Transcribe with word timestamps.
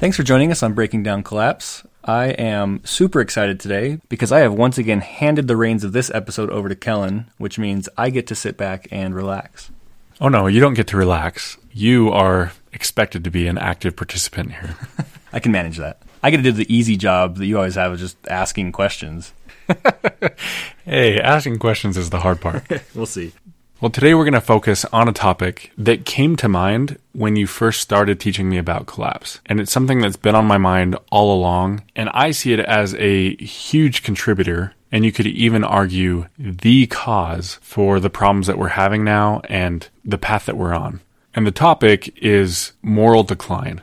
Thanks 0.00 0.16
for 0.16 0.22
joining 0.22 0.50
us 0.50 0.62
on 0.62 0.72
Breaking 0.72 1.02
Down 1.02 1.22
Collapse. 1.22 1.84
I 2.02 2.28
am 2.28 2.80
super 2.86 3.20
excited 3.20 3.60
today 3.60 3.98
because 4.08 4.32
I 4.32 4.38
have 4.38 4.54
once 4.54 4.78
again 4.78 5.02
handed 5.02 5.46
the 5.46 5.58
reins 5.58 5.84
of 5.84 5.92
this 5.92 6.10
episode 6.14 6.48
over 6.48 6.70
to 6.70 6.74
Kellen, 6.74 7.30
which 7.36 7.58
means 7.58 7.86
I 7.98 8.08
get 8.08 8.26
to 8.28 8.34
sit 8.34 8.56
back 8.56 8.88
and 8.90 9.14
relax. 9.14 9.70
Oh 10.18 10.30
no, 10.30 10.46
you 10.46 10.58
don't 10.58 10.72
get 10.72 10.86
to 10.86 10.96
relax. 10.96 11.58
You 11.70 12.08
are 12.12 12.52
expected 12.72 13.24
to 13.24 13.30
be 13.30 13.46
an 13.46 13.58
active 13.58 13.94
participant 13.94 14.52
here. 14.52 14.74
I 15.34 15.38
can 15.38 15.52
manage 15.52 15.76
that. 15.76 16.00
I 16.22 16.30
get 16.30 16.38
to 16.38 16.44
do 16.44 16.52
the 16.52 16.74
easy 16.74 16.96
job 16.96 17.36
that 17.36 17.44
you 17.44 17.58
always 17.58 17.74
have 17.74 17.92
of 17.92 17.98
just 17.98 18.16
asking 18.26 18.72
questions. 18.72 19.34
hey, 20.86 21.20
asking 21.20 21.58
questions 21.58 21.98
is 21.98 22.08
the 22.08 22.20
hard 22.20 22.40
part. 22.40 22.64
we'll 22.94 23.04
see. 23.04 23.34
Well, 23.80 23.88
today 23.88 24.12
we're 24.12 24.24
going 24.24 24.34
to 24.34 24.42
focus 24.42 24.84
on 24.92 25.08
a 25.08 25.12
topic 25.12 25.72
that 25.78 26.04
came 26.04 26.36
to 26.36 26.50
mind 26.50 26.98
when 27.12 27.36
you 27.36 27.46
first 27.46 27.80
started 27.80 28.20
teaching 28.20 28.46
me 28.46 28.58
about 28.58 28.84
collapse. 28.84 29.40
And 29.46 29.58
it's 29.58 29.72
something 29.72 30.02
that's 30.02 30.18
been 30.18 30.34
on 30.34 30.44
my 30.44 30.58
mind 30.58 30.98
all 31.10 31.34
along. 31.34 31.84
And 31.96 32.10
I 32.12 32.32
see 32.32 32.52
it 32.52 32.60
as 32.60 32.94
a 32.96 33.36
huge 33.36 34.02
contributor. 34.02 34.74
And 34.92 35.02
you 35.02 35.12
could 35.12 35.26
even 35.26 35.64
argue 35.64 36.26
the 36.38 36.88
cause 36.88 37.54
for 37.62 38.00
the 38.00 38.10
problems 38.10 38.48
that 38.48 38.58
we're 38.58 38.68
having 38.68 39.02
now 39.02 39.40
and 39.48 39.88
the 40.04 40.18
path 40.18 40.44
that 40.44 40.58
we're 40.58 40.74
on. 40.74 41.00
And 41.34 41.46
the 41.46 41.50
topic 41.50 42.14
is 42.18 42.72
moral 42.82 43.22
decline. 43.22 43.80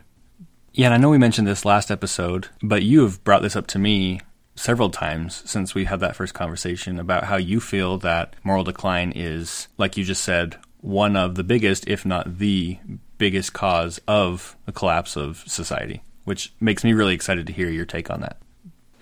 Yeah, 0.74 0.85
and 0.85 0.94
I 0.94 0.97
know 0.97 1.09
we 1.09 1.18
mentioned 1.18 1.47
this 1.47 1.66
last 1.66 1.90
episode, 1.90 2.50
but 2.62 2.84
you 2.84 3.02
have 3.02 3.24
brought 3.24 3.41
this 3.41 3.56
up 3.56 3.66
to 3.68 3.79
me 3.79 4.22
several 4.57 4.90
times 4.90 5.44
since 5.45 5.73
we 5.73 5.85
had 5.85 6.00
that 6.01 6.16
first 6.16 6.34
conversation 6.34 7.00
about 7.00 7.25
how 7.25 7.38
you 7.38 7.59
feel 7.59 7.97
that 8.00 8.35
moral 8.44 8.63
decline 8.63 9.13
is, 9.16 9.68
like 9.78 9.95
you 9.95 10.03
just 10.03 10.23
said, 10.23 10.57
one 10.81 11.16
of 11.16 11.35
the 11.35 11.44
biggest, 11.44 11.88
if 11.88 12.06
not 12.06 12.38
the 12.40 12.78
biggest 13.17 13.53
cause 13.53 14.00
of 14.07 14.56
the 14.66 14.72
collapse 14.72 15.16
of 15.16 15.44
society, 15.47 16.03
which 16.25 16.53
makes 16.59 16.84
me 16.84 16.94
really 16.94 17.13
excited 17.13 17.47
to 17.47 17.53
hear 17.53 17.69
your 17.69 17.85
take 17.85 18.09
on 18.09 18.22
that. 18.22 18.38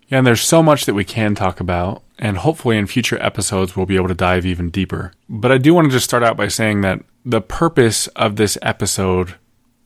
Yeah, 0.07 0.19
and 0.19 0.27
there's 0.27 0.41
so 0.41 0.61
much 0.61 0.85
that 0.85 0.93
we 0.93 1.03
can 1.03 1.33
talk 1.33 1.59
about, 1.59 2.03
and 2.19 2.37
hopefully 2.37 2.77
in 2.77 2.85
future 2.85 3.21
episodes 3.21 3.75
we'll 3.75 3.87
be 3.87 3.95
able 3.95 4.07
to 4.07 4.13
dive 4.13 4.45
even 4.45 4.69
deeper. 4.69 5.13
But 5.27 5.51
I 5.51 5.57
do 5.57 5.73
want 5.73 5.85
to 5.85 5.91
just 5.91 6.05
start 6.05 6.23
out 6.23 6.37
by 6.37 6.47
saying 6.47 6.81
that 6.81 7.01
the 7.25 7.41
purpose 7.41 8.07
of 8.07 8.35
this 8.35 8.57
episode 8.61 9.35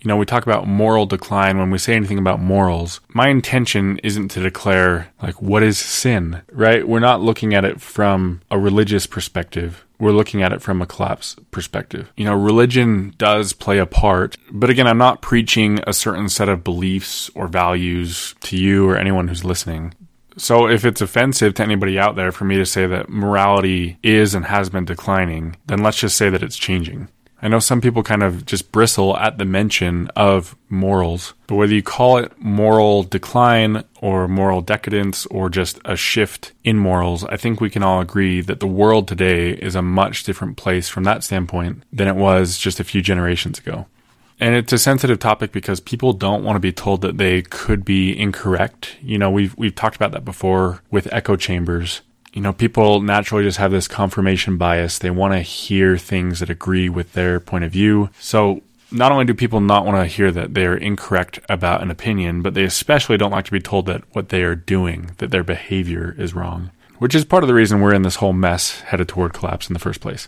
you 0.02 0.08
know, 0.08 0.18
we 0.18 0.26
talk 0.26 0.44
about 0.44 0.68
moral 0.68 1.06
decline 1.06 1.58
when 1.58 1.72
we 1.72 1.78
say 1.78 1.94
anything 1.94 2.18
about 2.18 2.40
morals. 2.40 3.02
My 3.10 3.28
intention 3.28 4.00
isn't 4.00 4.30
to 4.30 4.42
declare, 4.42 5.12
like, 5.22 5.42
what 5.42 5.62
is 5.62 5.78
sin, 5.78 6.42
right? 6.52 6.88
We're 6.88 7.00
not 7.00 7.22
looking 7.22 7.54
at 7.54 7.66
it 7.66 7.82
from 7.82 8.42
a 8.50 8.58
religious 8.58 9.06
perspective. 9.06 9.86
We're 10.00 10.12
looking 10.12 10.42
at 10.42 10.54
it 10.54 10.62
from 10.62 10.82
a 10.82 10.86
collapse 10.86 11.36
perspective. 11.52 12.14
You 12.16 12.24
know, 12.24 12.34
religion 12.34 13.14
does 13.18 13.52
play 13.52 13.80
a 13.80 13.86
part, 13.86 14.38
but 14.50 14.70
again, 14.70 14.88
I'm 14.88 14.98
not 14.98 15.22
preaching 15.22 15.82
a 15.86 15.92
certain 15.92 16.30
set 16.30 16.48
of 16.48 16.64
beliefs 16.64 17.30
or 17.36 17.50
values 17.50 18.36
to 18.42 18.58
you 18.58 18.90
or 18.90 18.96
anyone 18.96 19.28
who's 19.28 19.44
listening. 19.44 19.94
So 20.38 20.70
if 20.70 20.86
it's 20.86 21.02
offensive 21.02 21.56
to 21.56 21.64
anybody 21.64 22.00
out 22.00 22.16
there 22.16 22.32
for 22.32 22.46
me 22.46 22.56
to 22.56 22.66
say 22.66 22.88
that 22.88 23.10
morality 23.10 23.98
is 24.02 24.34
and 24.34 24.46
has 24.46 24.70
been 24.70 24.86
declining, 24.86 25.58
then 25.68 25.80
let's 25.80 26.00
just 26.00 26.16
say 26.16 26.30
that 26.30 26.44
it's 26.44 26.56
changing. 26.56 27.10
I 27.42 27.48
know 27.48 27.60
some 27.60 27.80
people 27.80 28.04
kind 28.04 28.22
of 28.22 28.46
just 28.46 28.72
bristle 28.72 29.16
at 29.16 29.38
the 29.38 29.46
mention 29.46 30.08
of 30.16 30.56
morals, 30.68 31.34
but 31.48 31.56
whether 31.56 31.74
you 31.74 31.82
call 31.82 32.18
it 32.18 32.34
moral 32.38 33.04
decline 33.04 33.84
or 34.02 34.28
moral 34.28 34.62
decadence 34.62 35.26
or 35.28 35.50
just 35.50 35.80
a 35.86 35.96
shift 35.96 36.52
in 36.64 36.78
morals, 36.78 37.24
I 37.24 37.38
think 37.38 37.62
we 37.62 37.70
can 37.70 37.82
all 37.82 38.02
agree 38.02 38.42
that 38.42 38.60
the 38.60 38.68
world 38.68 39.08
today 39.08 39.52
is 39.52 39.76
a 39.76 39.82
much 39.82 40.24
different 40.24 40.58
place 40.58 40.90
from 40.90 41.06
that 41.06 41.24
standpoint 41.24 41.84
than 41.94 42.10
it 42.10 42.16
was 42.16 42.58
just 42.58 42.80
a 42.80 42.84
few 42.84 43.02
generations 43.02 43.60
ago. 43.60 43.88
And 44.42 44.56
it's 44.56 44.72
a 44.72 44.78
sensitive 44.78 45.20
topic 45.20 45.52
because 45.52 45.80
people 45.80 46.14
don't 46.14 46.44
want 46.44 46.56
to 46.56 46.62
be 46.62 46.72
told 46.72 47.02
that 47.02 47.18
they 47.18 47.42
could 47.42 47.84
be 47.84 48.18
incorrect. 48.18 48.96
You 49.02 49.18
know, 49.18 49.30
we've 49.30 49.56
we've 49.58 49.76
talked 49.76 49.98
about 49.98 50.12
that 50.14 50.24
before 50.24 50.82
with 50.90 51.12
echo 51.12 51.36
chambers 51.36 52.02
you 52.34 52.42
know, 52.42 52.54
people 52.54 53.02
naturally 53.02 53.44
just 53.44 53.58
have 53.58 53.72
this 53.72 53.88
confirmation 53.88 54.58
bias. 54.58 55.00
They 55.00 55.10
want 55.10 55.34
to 55.34 55.40
hear 55.40 55.98
things 55.98 56.40
that 56.40 56.50
agree 56.50 56.90
with 56.90 57.14
their 57.14 57.40
point 57.40 57.64
of 57.64 57.72
view. 57.72 58.10
So, 58.20 58.62
not 58.92 59.12
only 59.12 59.26
do 59.26 59.34
people 59.34 59.62
not 59.62 59.86
want 59.86 59.98
to 59.98 60.16
hear 60.16 60.32
that 60.32 60.54
they 60.54 60.66
are 60.66 60.76
incorrect 60.76 61.40
about 61.48 61.84
an 61.84 61.92
opinion, 61.92 62.42
but 62.42 62.56
they 62.56 62.64
especially 62.64 63.18
don't 63.18 63.32
like 63.32 63.46
to 63.46 63.52
be 63.52 63.60
told 63.60 63.86
that 63.86 64.04
what 64.16 64.30
they 64.30 64.42
are 64.42 64.56
doing, 64.56 65.12
that 65.18 65.30
their 65.30 65.44
behavior 65.44 66.16
is 66.18 66.34
wrong, 66.34 66.72
which 66.98 67.14
is 67.14 67.24
part 67.24 67.44
of 67.44 67.48
the 67.48 67.54
reason 67.54 67.82
we're 67.82 67.94
in 67.94 68.02
this 68.02 68.16
whole 68.16 68.34
mess 68.34 68.82
headed 68.82 69.08
toward 69.08 69.34
collapse 69.34 69.70
in 69.70 69.74
the 69.74 69.80
first 69.80 70.02
place. 70.02 70.28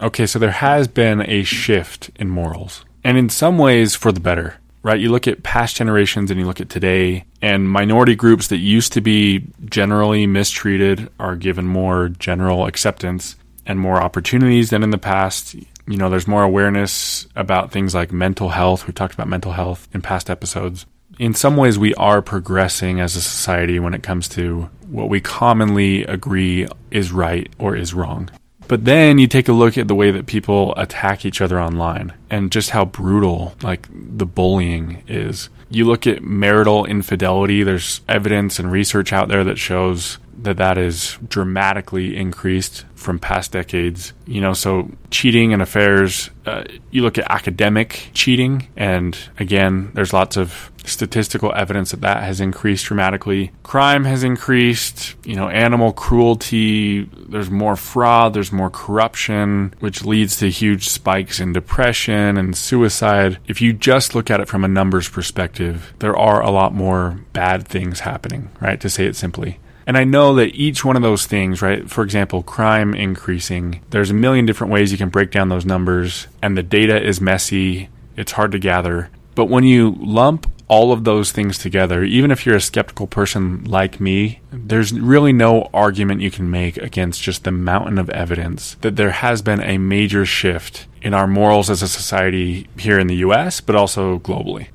Okay, 0.00 0.26
so 0.26 0.40
there 0.40 0.50
has 0.50 0.88
been 0.88 1.20
a 1.22 1.44
shift 1.44 2.10
in 2.16 2.28
morals, 2.28 2.84
and 3.04 3.16
in 3.16 3.28
some 3.28 3.58
ways 3.58 3.94
for 3.94 4.10
the 4.10 4.20
better 4.20 4.56
right? 4.84 5.00
You 5.00 5.10
look 5.10 5.26
at 5.26 5.42
past 5.42 5.74
generations 5.74 6.30
and 6.30 6.38
you 6.38 6.46
look 6.46 6.60
at 6.60 6.68
today, 6.68 7.24
and 7.42 7.68
minority 7.68 8.14
groups 8.14 8.46
that 8.48 8.58
used 8.58 8.92
to 8.92 9.00
be 9.00 9.44
generally 9.64 10.28
mistreated 10.28 11.10
are 11.18 11.34
given 11.34 11.66
more 11.66 12.10
general 12.10 12.66
acceptance 12.66 13.34
and 13.66 13.80
more 13.80 14.00
opportunities 14.00 14.70
than 14.70 14.84
in 14.84 14.90
the 14.90 14.98
past. 14.98 15.54
You 15.54 15.96
know, 15.96 16.08
there's 16.10 16.28
more 16.28 16.42
awareness 16.44 17.26
about 17.34 17.72
things 17.72 17.94
like 17.94 18.12
mental 18.12 18.50
health. 18.50 18.86
We 18.86 18.92
talked 18.92 19.14
about 19.14 19.26
mental 19.26 19.52
health 19.52 19.88
in 19.92 20.02
past 20.02 20.30
episodes. 20.30 20.86
in 21.18 21.34
some 21.34 21.56
ways 21.56 21.78
we 21.78 21.94
are 21.94 22.22
progressing 22.22 23.00
as 23.00 23.16
a 23.16 23.20
society 23.20 23.78
when 23.78 23.94
it 23.94 24.02
comes 24.02 24.28
to 24.28 24.68
what 24.88 25.08
we 25.08 25.20
commonly 25.20 26.04
agree 26.04 26.66
is 26.90 27.12
right 27.12 27.52
or 27.58 27.76
is 27.76 27.94
wrong. 27.94 28.30
But 28.68 28.84
then 28.84 29.18
you 29.18 29.26
take 29.26 29.48
a 29.48 29.52
look 29.52 29.76
at 29.76 29.88
the 29.88 29.94
way 29.94 30.10
that 30.10 30.26
people 30.26 30.74
attack 30.76 31.24
each 31.24 31.40
other 31.40 31.60
online 31.60 32.12
and 32.30 32.50
just 32.50 32.70
how 32.70 32.84
brutal 32.84 33.54
like 33.62 33.88
the 33.92 34.26
bullying 34.26 35.02
is. 35.06 35.48
You 35.70 35.86
look 35.86 36.06
at 36.06 36.22
marital 36.22 36.84
infidelity, 36.84 37.62
there's 37.62 38.00
evidence 38.08 38.58
and 38.58 38.70
research 38.70 39.12
out 39.12 39.28
there 39.28 39.44
that 39.44 39.58
shows 39.58 40.18
that 40.42 40.56
that 40.58 40.78
is 40.78 41.18
dramatically 41.28 42.16
increased 42.16 42.84
from 42.94 43.18
past 43.18 43.52
decades. 43.52 44.12
You 44.26 44.40
know, 44.40 44.52
so 44.52 44.90
cheating 45.10 45.52
and 45.52 45.62
affairs, 45.62 46.30
uh, 46.46 46.64
you 46.90 47.02
look 47.02 47.18
at 47.18 47.30
academic 47.30 48.10
cheating, 48.14 48.68
and 48.76 49.16
again, 49.38 49.90
there's 49.94 50.12
lots 50.12 50.36
of 50.36 50.70
statistical 50.84 51.52
evidence 51.54 51.90
that 51.90 52.00
that 52.00 52.22
has 52.22 52.40
increased 52.40 52.86
dramatically. 52.86 53.52
Crime 53.62 54.04
has 54.04 54.22
increased, 54.22 55.14
you 55.24 55.36
know, 55.36 55.48
animal 55.48 55.92
cruelty, 55.92 57.04
there's 57.28 57.50
more 57.50 57.76
fraud, 57.76 58.34
there's 58.34 58.52
more 58.52 58.70
corruption, 58.70 59.74
which 59.80 60.04
leads 60.04 60.36
to 60.36 60.50
huge 60.50 60.88
spikes 60.88 61.40
in 61.40 61.52
depression 61.52 62.36
and 62.36 62.56
suicide. 62.56 63.38
If 63.46 63.60
you 63.60 63.72
just 63.72 64.14
look 64.14 64.30
at 64.30 64.40
it 64.40 64.48
from 64.48 64.64
a 64.64 64.68
numbers 64.68 65.08
perspective, 65.08 65.92
there 65.98 66.16
are 66.16 66.42
a 66.42 66.50
lot 66.50 66.74
more 66.74 67.20
bad 67.32 67.66
things 67.66 68.00
happening, 68.00 68.50
right? 68.60 68.80
To 68.80 68.90
say 68.90 69.06
it 69.06 69.16
simply. 69.16 69.58
And 69.86 69.98
I 69.98 70.04
know 70.04 70.34
that 70.36 70.54
each 70.54 70.84
one 70.84 70.96
of 70.96 71.02
those 71.02 71.26
things, 71.26 71.60
right? 71.60 71.90
For 71.90 72.02
example, 72.02 72.42
crime 72.42 72.94
increasing, 72.94 73.82
there's 73.90 74.10
a 74.10 74.14
million 74.14 74.46
different 74.46 74.72
ways 74.72 74.90
you 74.90 74.98
can 74.98 75.10
break 75.10 75.30
down 75.30 75.50
those 75.50 75.66
numbers, 75.66 76.26
and 76.40 76.56
the 76.56 76.62
data 76.62 77.02
is 77.02 77.20
messy. 77.20 77.90
It's 78.16 78.32
hard 78.32 78.52
to 78.52 78.58
gather. 78.58 79.10
But 79.34 79.46
when 79.46 79.64
you 79.64 79.96
lump 79.98 80.50
all 80.68 80.92
of 80.92 81.04
those 81.04 81.32
things 81.32 81.58
together, 81.58 82.02
even 82.04 82.30
if 82.30 82.46
you're 82.46 82.56
a 82.56 82.60
skeptical 82.60 83.06
person 83.06 83.64
like 83.64 84.00
me, 84.00 84.40
there's 84.50 84.92
really 84.92 85.32
no 85.32 85.68
argument 85.74 86.22
you 86.22 86.30
can 86.30 86.50
make 86.50 86.76
against 86.78 87.22
just 87.22 87.44
the 87.44 87.52
mountain 87.52 87.98
of 87.98 88.08
evidence 88.10 88.76
that 88.80 88.96
there 88.96 89.10
has 89.10 89.42
been 89.42 89.60
a 89.60 89.78
major 89.78 90.24
shift 90.24 90.86
in 91.02 91.12
our 91.12 91.26
morals 91.26 91.68
as 91.68 91.82
a 91.82 91.88
society 91.88 92.66
here 92.78 92.98
in 92.98 93.06
the 93.06 93.16
US, 93.16 93.60
but 93.60 93.76
also 93.76 94.18
globally. 94.18 94.68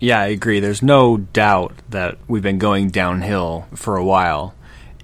Yeah, 0.00 0.20
I 0.20 0.26
agree. 0.26 0.58
There's 0.58 0.82
no 0.82 1.16
doubt 1.16 1.74
that 1.90 2.18
we've 2.26 2.42
been 2.42 2.58
going 2.58 2.88
downhill 2.90 3.66
for 3.76 3.96
a 3.96 4.04
while. 4.04 4.54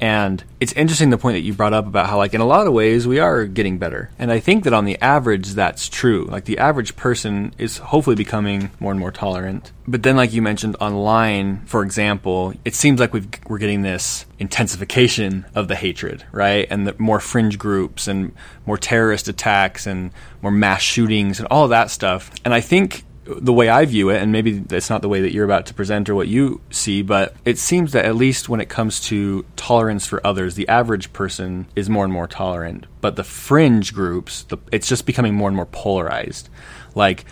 And 0.01 0.43
it's 0.61 0.73
interesting 0.73 1.11
the 1.11 1.19
point 1.19 1.35
that 1.35 1.41
you 1.41 1.53
brought 1.53 1.73
up 1.73 1.87
about 1.87 2.09
how, 2.09 2.17
like, 2.17 2.35
in 2.35 2.41
a 2.41 2.47
lot 2.47 2.67
of 2.67 2.73
ways, 2.73 3.07
we 3.07 3.19
are 3.19 3.47
getting 3.47 3.79
better. 3.79 4.11
And 4.19 4.31
I 4.31 4.39
think 4.41 4.65
that 4.65 4.73
on 4.73 4.85
the 4.85 5.01
average, 5.01 5.51
that's 5.51 5.89
true. 5.89 6.27
Like, 6.31 6.45
the 6.45 6.59
average 6.59 6.95
person 6.97 7.55
is 7.59 7.79
hopefully 7.79 8.17
becoming 8.17 8.71
more 8.79 8.93
and 8.93 9.01
more 9.01 9.11
tolerant. 9.11 9.73
But 9.87 10.03
then, 10.03 10.17
like 10.17 10.33
you 10.33 10.43
mentioned, 10.43 10.77
online, 10.81 11.65
for 11.65 11.83
example, 11.83 12.55
it 12.65 12.75
seems 12.75 13.01
like 13.01 13.13
we've, 13.13 13.29
we're 13.49 13.59
getting 13.59 13.83
this 13.83 14.27
intensification 14.39 15.47
of 15.55 15.67
the 15.67 15.75
hatred, 15.75 16.25
right? 16.31 16.67
And 16.71 16.87
the 16.87 16.95
more 16.99 17.21
fringe 17.21 17.59
groups 17.59 18.07
and 18.07 18.33
more 18.67 18.79
terrorist 18.79 19.29
attacks 19.29 19.87
and 19.87 20.13
more 20.43 20.53
mass 20.53 20.83
shootings 20.83 21.41
and 21.41 21.49
all 21.51 21.69
that 21.69 21.91
stuff. 21.91 22.31
And 22.45 22.55
I 22.55 22.61
think 22.61 23.05
the 23.29 23.53
way 23.53 23.69
I 23.69 23.85
view 23.85 24.09
it, 24.11 24.23
and 24.23 24.33
maybe 24.33 24.59
that's 24.59 24.89
not 24.89 25.03
the 25.03 25.09
way 25.09 25.21
that 25.21 25.33
you're 25.33 25.45
about 25.45 25.67
to 25.67 25.75
present 25.75 26.09
or 26.09 26.15
what 26.15 26.29
you 26.29 26.61
see, 26.71 27.03
but 27.03 27.35
it 27.45 27.59
seems 27.59 27.93
that 27.93 28.07
at 28.07 28.17
least 28.17 28.49
when 28.49 28.61
it 28.61 28.69
comes 28.69 29.01
to 29.09 29.45
tolerance 29.57 30.07
for 30.07 30.27
others, 30.27 30.55
the 30.55 30.69
average 30.69 31.13
person 31.13 31.67
is 31.77 31.91
more 31.91 32.05
and 32.05 32.13
more 32.13 32.27
tolerant. 32.27 32.87
But 33.01 33.17
the 33.17 33.25
fringe 33.25 33.93
groups, 33.93 34.45
the, 34.45 34.57
it's 34.73 34.89
just 34.89 35.05
becoming 35.05 35.35
more 35.35 35.49
and 35.49 35.57
more 35.57 35.67
polarized. 35.67 36.49
Like 36.95 37.27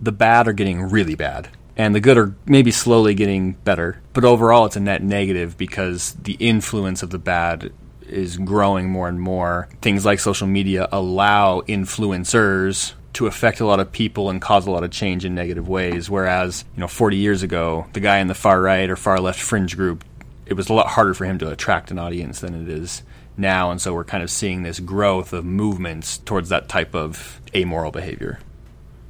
the 0.00 0.12
bad 0.12 0.46
are 0.46 0.52
getting 0.52 0.82
really 0.82 1.16
bad, 1.16 1.48
and 1.76 1.94
the 1.94 2.00
good 2.00 2.16
are 2.16 2.34
maybe 2.46 2.70
slowly 2.70 3.14
getting 3.14 3.52
better. 3.52 4.00
But 4.12 4.24
overall, 4.24 4.66
it's 4.66 4.76
a 4.76 4.80
net 4.80 5.02
negative 5.02 5.58
because 5.58 6.12
the 6.12 6.36
influence 6.38 7.02
of 7.02 7.10
the 7.10 7.18
bad 7.18 7.72
is 8.08 8.36
growing 8.36 8.88
more 8.88 9.08
and 9.08 9.20
more. 9.20 9.68
Things 9.82 10.04
like 10.04 10.20
social 10.20 10.46
media 10.46 10.88
allow 10.92 11.62
influencers 11.62 12.92
to 13.14 13.26
affect 13.26 13.60
a 13.60 13.66
lot 13.66 13.80
of 13.80 13.90
people 13.90 14.30
and 14.30 14.40
cause 14.40 14.66
a 14.66 14.70
lot 14.70 14.84
of 14.84 14.90
change 14.90 15.24
in 15.24 15.34
negative 15.34 15.68
ways. 15.68 16.10
Whereas, 16.10 16.64
you 16.76 16.80
know, 16.80 16.88
40 16.88 17.16
years 17.16 17.42
ago, 17.42 17.86
the 17.92 18.00
guy 18.00 18.18
in 18.18 18.26
the 18.26 18.34
far 18.34 18.60
right 18.60 18.88
or 18.90 18.96
far 18.96 19.18
left 19.20 19.40
fringe 19.40 19.76
group, 19.76 20.04
it 20.46 20.54
was 20.54 20.68
a 20.68 20.74
lot 20.74 20.88
harder 20.88 21.14
for 21.14 21.24
him 21.24 21.38
to 21.38 21.50
attract 21.50 21.90
an 21.90 21.98
audience 21.98 22.40
than 22.40 22.54
it 22.54 22.68
is 22.68 23.02
now. 23.36 23.70
And 23.70 23.80
so 23.80 23.94
we're 23.94 24.04
kind 24.04 24.22
of 24.22 24.30
seeing 24.30 24.62
this 24.62 24.80
growth 24.80 25.32
of 25.32 25.44
movements 25.44 26.18
towards 26.18 26.50
that 26.50 26.68
type 26.68 26.94
of 26.94 27.40
amoral 27.54 27.90
behavior. 27.90 28.40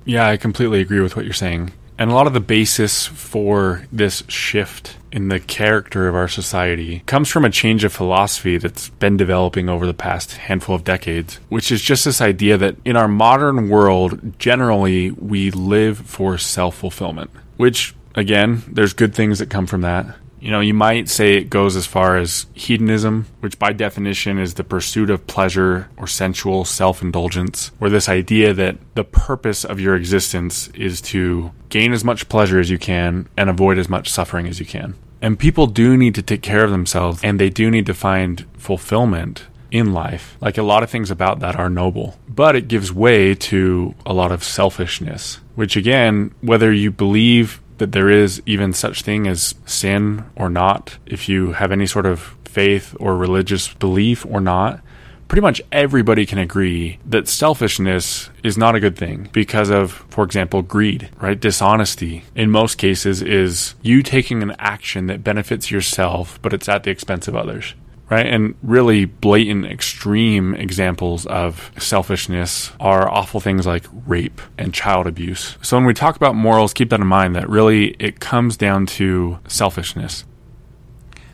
Yeah, 0.05 0.29
I 0.29 0.37
completely 0.37 0.81
agree 0.81 1.01
with 1.01 1.17
what 1.17 1.25
you're 1.25 1.35
saying. 1.35 1.73
And 1.99 2.11
a 2.11 2.15
lot 2.15 2.27
of 2.27 2.33
the 2.33 2.41
basis 2.41 3.07
for 3.07 3.87
this 3.93 4.25
shift 4.27 4.97
in 5.13 5.29
the 5.29 5.39
character 5.39 6.09
of 6.09 6.17
our 6.17 6.27
society 6.27 7.05
comes 7.07 7.29
from 7.29 7.45
a 7.45 7.51
change 7.51 7.85
of 7.85 7.93
philosophy 7.93 8.59
that's 8.59 8.89
been 8.89 9.17
developing 9.17 9.69
over 9.69 9.87
the 9.87 9.95
past 9.95 10.33
handful 10.33 10.75
of 10.75 10.83
decades, 10.83 11.39
which 11.49 11.71
is 11.71 11.81
just 11.81 12.05
this 12.05 12.21
idea 12.21 12.59
that 12.59 12.77
in 12.85 12.97
our 12.97 13.07
modern 13.07 13.69
world, 13.69 14.39
generally, 14.41 15.13
we 15.13 15.53
live 15.53 15.99
for 15.99 16.37
self 16.37 16.75
fulfillment, 16.75 17.31
which, 17.59 17.95
again, 18.17 18.65
there's 18.67 18.93
good 18.93 19.15
things 19.15 19.39
that 19.39 19.49
come 19.51 19.67
from 19.67 19.83
that. 19.83 20.17
You 20.45 20.51
know, 20.51 20.61
you 20.61 20.75
might 20.75 21.09
say 21.09 21.37
it 21.39 21.49
goes 21.49 21.75
as 21.75 21.87
far 21.87 22.19
as 22.19 22.45
hedonism, 22.53 23.25
which 23.41 23.59
by 23.59 23.73
definition 23.73 24.39
is 24.39 24.53
the 24.53 24.63
pursuit 24.63 25.09
of 25.09 25.27
pleasure 25.27 25.89
or 25.97 26.07
sensual 26.07 26.67
self 26.67 27.01
indulgence, 27.01 27.71
or 27.81 27.89
this 27.89 28.11
idea 28.11 28.53
that 28.53 28.77
the 28.95 29.05
purpose 29.05 29.65
of 29.65 29.81
your 29.81 29.97
existence 29.97 30.69
is 30.75 31.01
to 31.01 31.51
gain 31.71 31.95
as 31.95 32.05
much 32.05 32.29
pleasure 32.29 32.61
as 32.61 32.69
you 32.69 32.77
can 32.77 33.27
and 33.39 33.49
avoid 33.49 33.79
as 33.79 33.89
much 33.89 34.11
suffering 34.11 34.47
as 34.47 34.61
you 34.61 34.67
can. 34.67 34.97
And 35.23 35.39
people 35.39 35.67
do 35.67 35.97
need 35.97 36.15
to 36.17 36.23
take 36.23 36.43
care 36.43 36.63
of 36.63 36.71
themselves 36.71 37.25
and 37.25 37.41
they 37.41 37.49
do 37.49 37.71
need 37.71 37.87
to 37.87 37.95
find 37.95 38.45
fulfillment 38.59 39.47
in 39.71 39.95
life. 39.95 40.37
Like 40.43 40.59
a 40.59 40.63
lot 40.63 40.83
of 40.83 40.91
things 40.91 41.11
about 41.11 41.41
that 41.41 41.57
are 41.57 41.71
noble, 41.71 42.19
but 42.29 42.55
it 42.55 42.69
gives 42.69 42.93
way 42.93 43.35
to 43.35 43.95
a 44.05 44.13
lot 44.13 44.31
of 44.31 44.45
selfishness, 44.45 45.41
which 45.55 45.75
again, 45.75 46.35
whether 46.43 46.71
you 46.71 46.91
believe 46.91 47.63
that 47.85 47.93
there 47.93 48.09
is 48.09 48.41
even 48.47 48.73
such 48.73 49.03
thing 49.03 49.29
as 49.29 49.55
sin 49.67 50.25
or 50.37 50.49
not, 50.49 50.97
if 51.05 51.29
you 51.29 51.53
have 51.53 51.71
any 51.71 51.87
sort 51.87 52.07
of 52.07 52.35
faith 52.47 52.97
or 52.99 53.15
religious 53.15 53.75
belief 53.75 54.25
or 54.25 54.41
not, 54.41 54.81
pretty 55.29 55.43
much 55.43 55.61
everybody 55.71 56.25
can 56.25 56.39
agree 56.39 56.99
that 57.05 57.29
selfishness 57.29 58.31
is 58.43 58.57
not 58.57 58.75
a 58.75 58.81
good 58.81 58.97
thing 58.97 59.29
because 59.35 59.69
of, 59.69 59.93
for 60.09 60.25
example, 60.25 60.63
greed, 60.63 61.11
right? 61.21 61.39
Dishonesty 61.39 62.25
in 62.35 62.51
most 62.51 62.77
cases 62.77 63.21
is 63.21 63.75
you 63.83 64.03
taking 64.03 64.43
an 64.43 64.57
action 64.59 65.07
that 65.09 65.23
benefits 65.23 65.71
yourself, 65.71 66.39
but 66.41 66.55
it's 66.55 66.71
at 66.71 66.85
the 66.85 66.91
expense 66.91 67.29
of 67.29 67.37
others 67.37 67.75
right? 68.11 68.27
And 68.27 68.55
really 68.63 69.07
blatant, 69.07 69.67
extreme 69.67 70.55
examples 70.55 71.27
of 71.27 71.73
selfishness 71.79 72.71
are 72.79 73.09
awful 73.09 73.41
things 73.41 73.67
like 73.67 73.87
rape 74.07 74.41
and 74.59 74.75
child 74.75 75.07
abuse. 75.07 75.57
So 75.63 75.77
when 75.77 75.87
we 75.87 75.95
talk 75.95 76.17
about 76.17 76.35
morals, 76.35 76.75
keep 76.75 76.91
that 76.91 77.01
in 77.01 77.07
mind 77.07 77.37
that 77.37 77.49
really 77.49 77.89
it 77.99 78.21
comes 78.21 78.57
down 78.57 78.87
to 78.87 79.39
selfishness. 79.49 80.25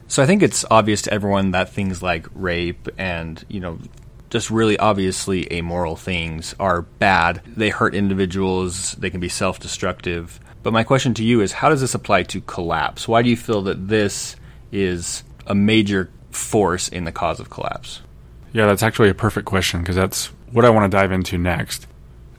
So 0.07 0.23
I 0.23 0.27
think 0.27 0.43
it's 0.43 0.65
obvious 0.71 1.03
to 1.03 1.13
everyone 1.13 1.53
that 1.53 1.71
things 1.73 2.03
like 2.03 2.27
rape 2.35 2.89
and, 2.99 3.45
you 3.49 3.61
know, 3.61 3.79
just 4.29 4.51
really 4.51 4.79
obviously 4.79 5.53
amoral 5.53 5.97
things 5.97 6.55
are 6.59 6.83
bad. 6.83 7.43
They 7.47 7.71
hurt 7.71 7.95
individuals, 7.95 8.93
they 8.93 9.11
can 9.11 9.21
be 9.21 9.29
self 9.29 9.59
destructive. 9.59 10.41
But 10.63 10.73
my 10.73 10.85
question 10.85 11.15
to 11.15 11.25
you 11.25 11.41
is 11.41 11.53
how 11.53 11.69
does 11.69 11.81
this 11.81 11.95
apply 11.95 12.25
to 12.25 12.41
collapse? 12.41 13.09
Why 13.09 13.23
do 13.23 13.31
you 13.31 13.37
feel 13.37 13.63
that 13.63 13.89
this 13.89 14.37
is 14.71 15.25
a 15.47 15.55
major 15.55 16.11
force 16.31 16.89
in 16.89 17.05
the 17.05 17.13
cause 17.13 17.41
of 17.41 17.51
collapse? 17.51 18.01
Yeah, 18.53 18.67
that's 18.67 18.83
actually 18.83 19.09
a 19.09 19.15
perfect 19.15 19.47
question 19.47 19.81
because 19.81 19.97
that's 19.97 20.27
what 20.53 20.65
I 20.65 20.71
want 20.71 20.91
to 20.91 20.97
dive 20.97 21.13
into 21.13 21.39
next. 21.39 21.87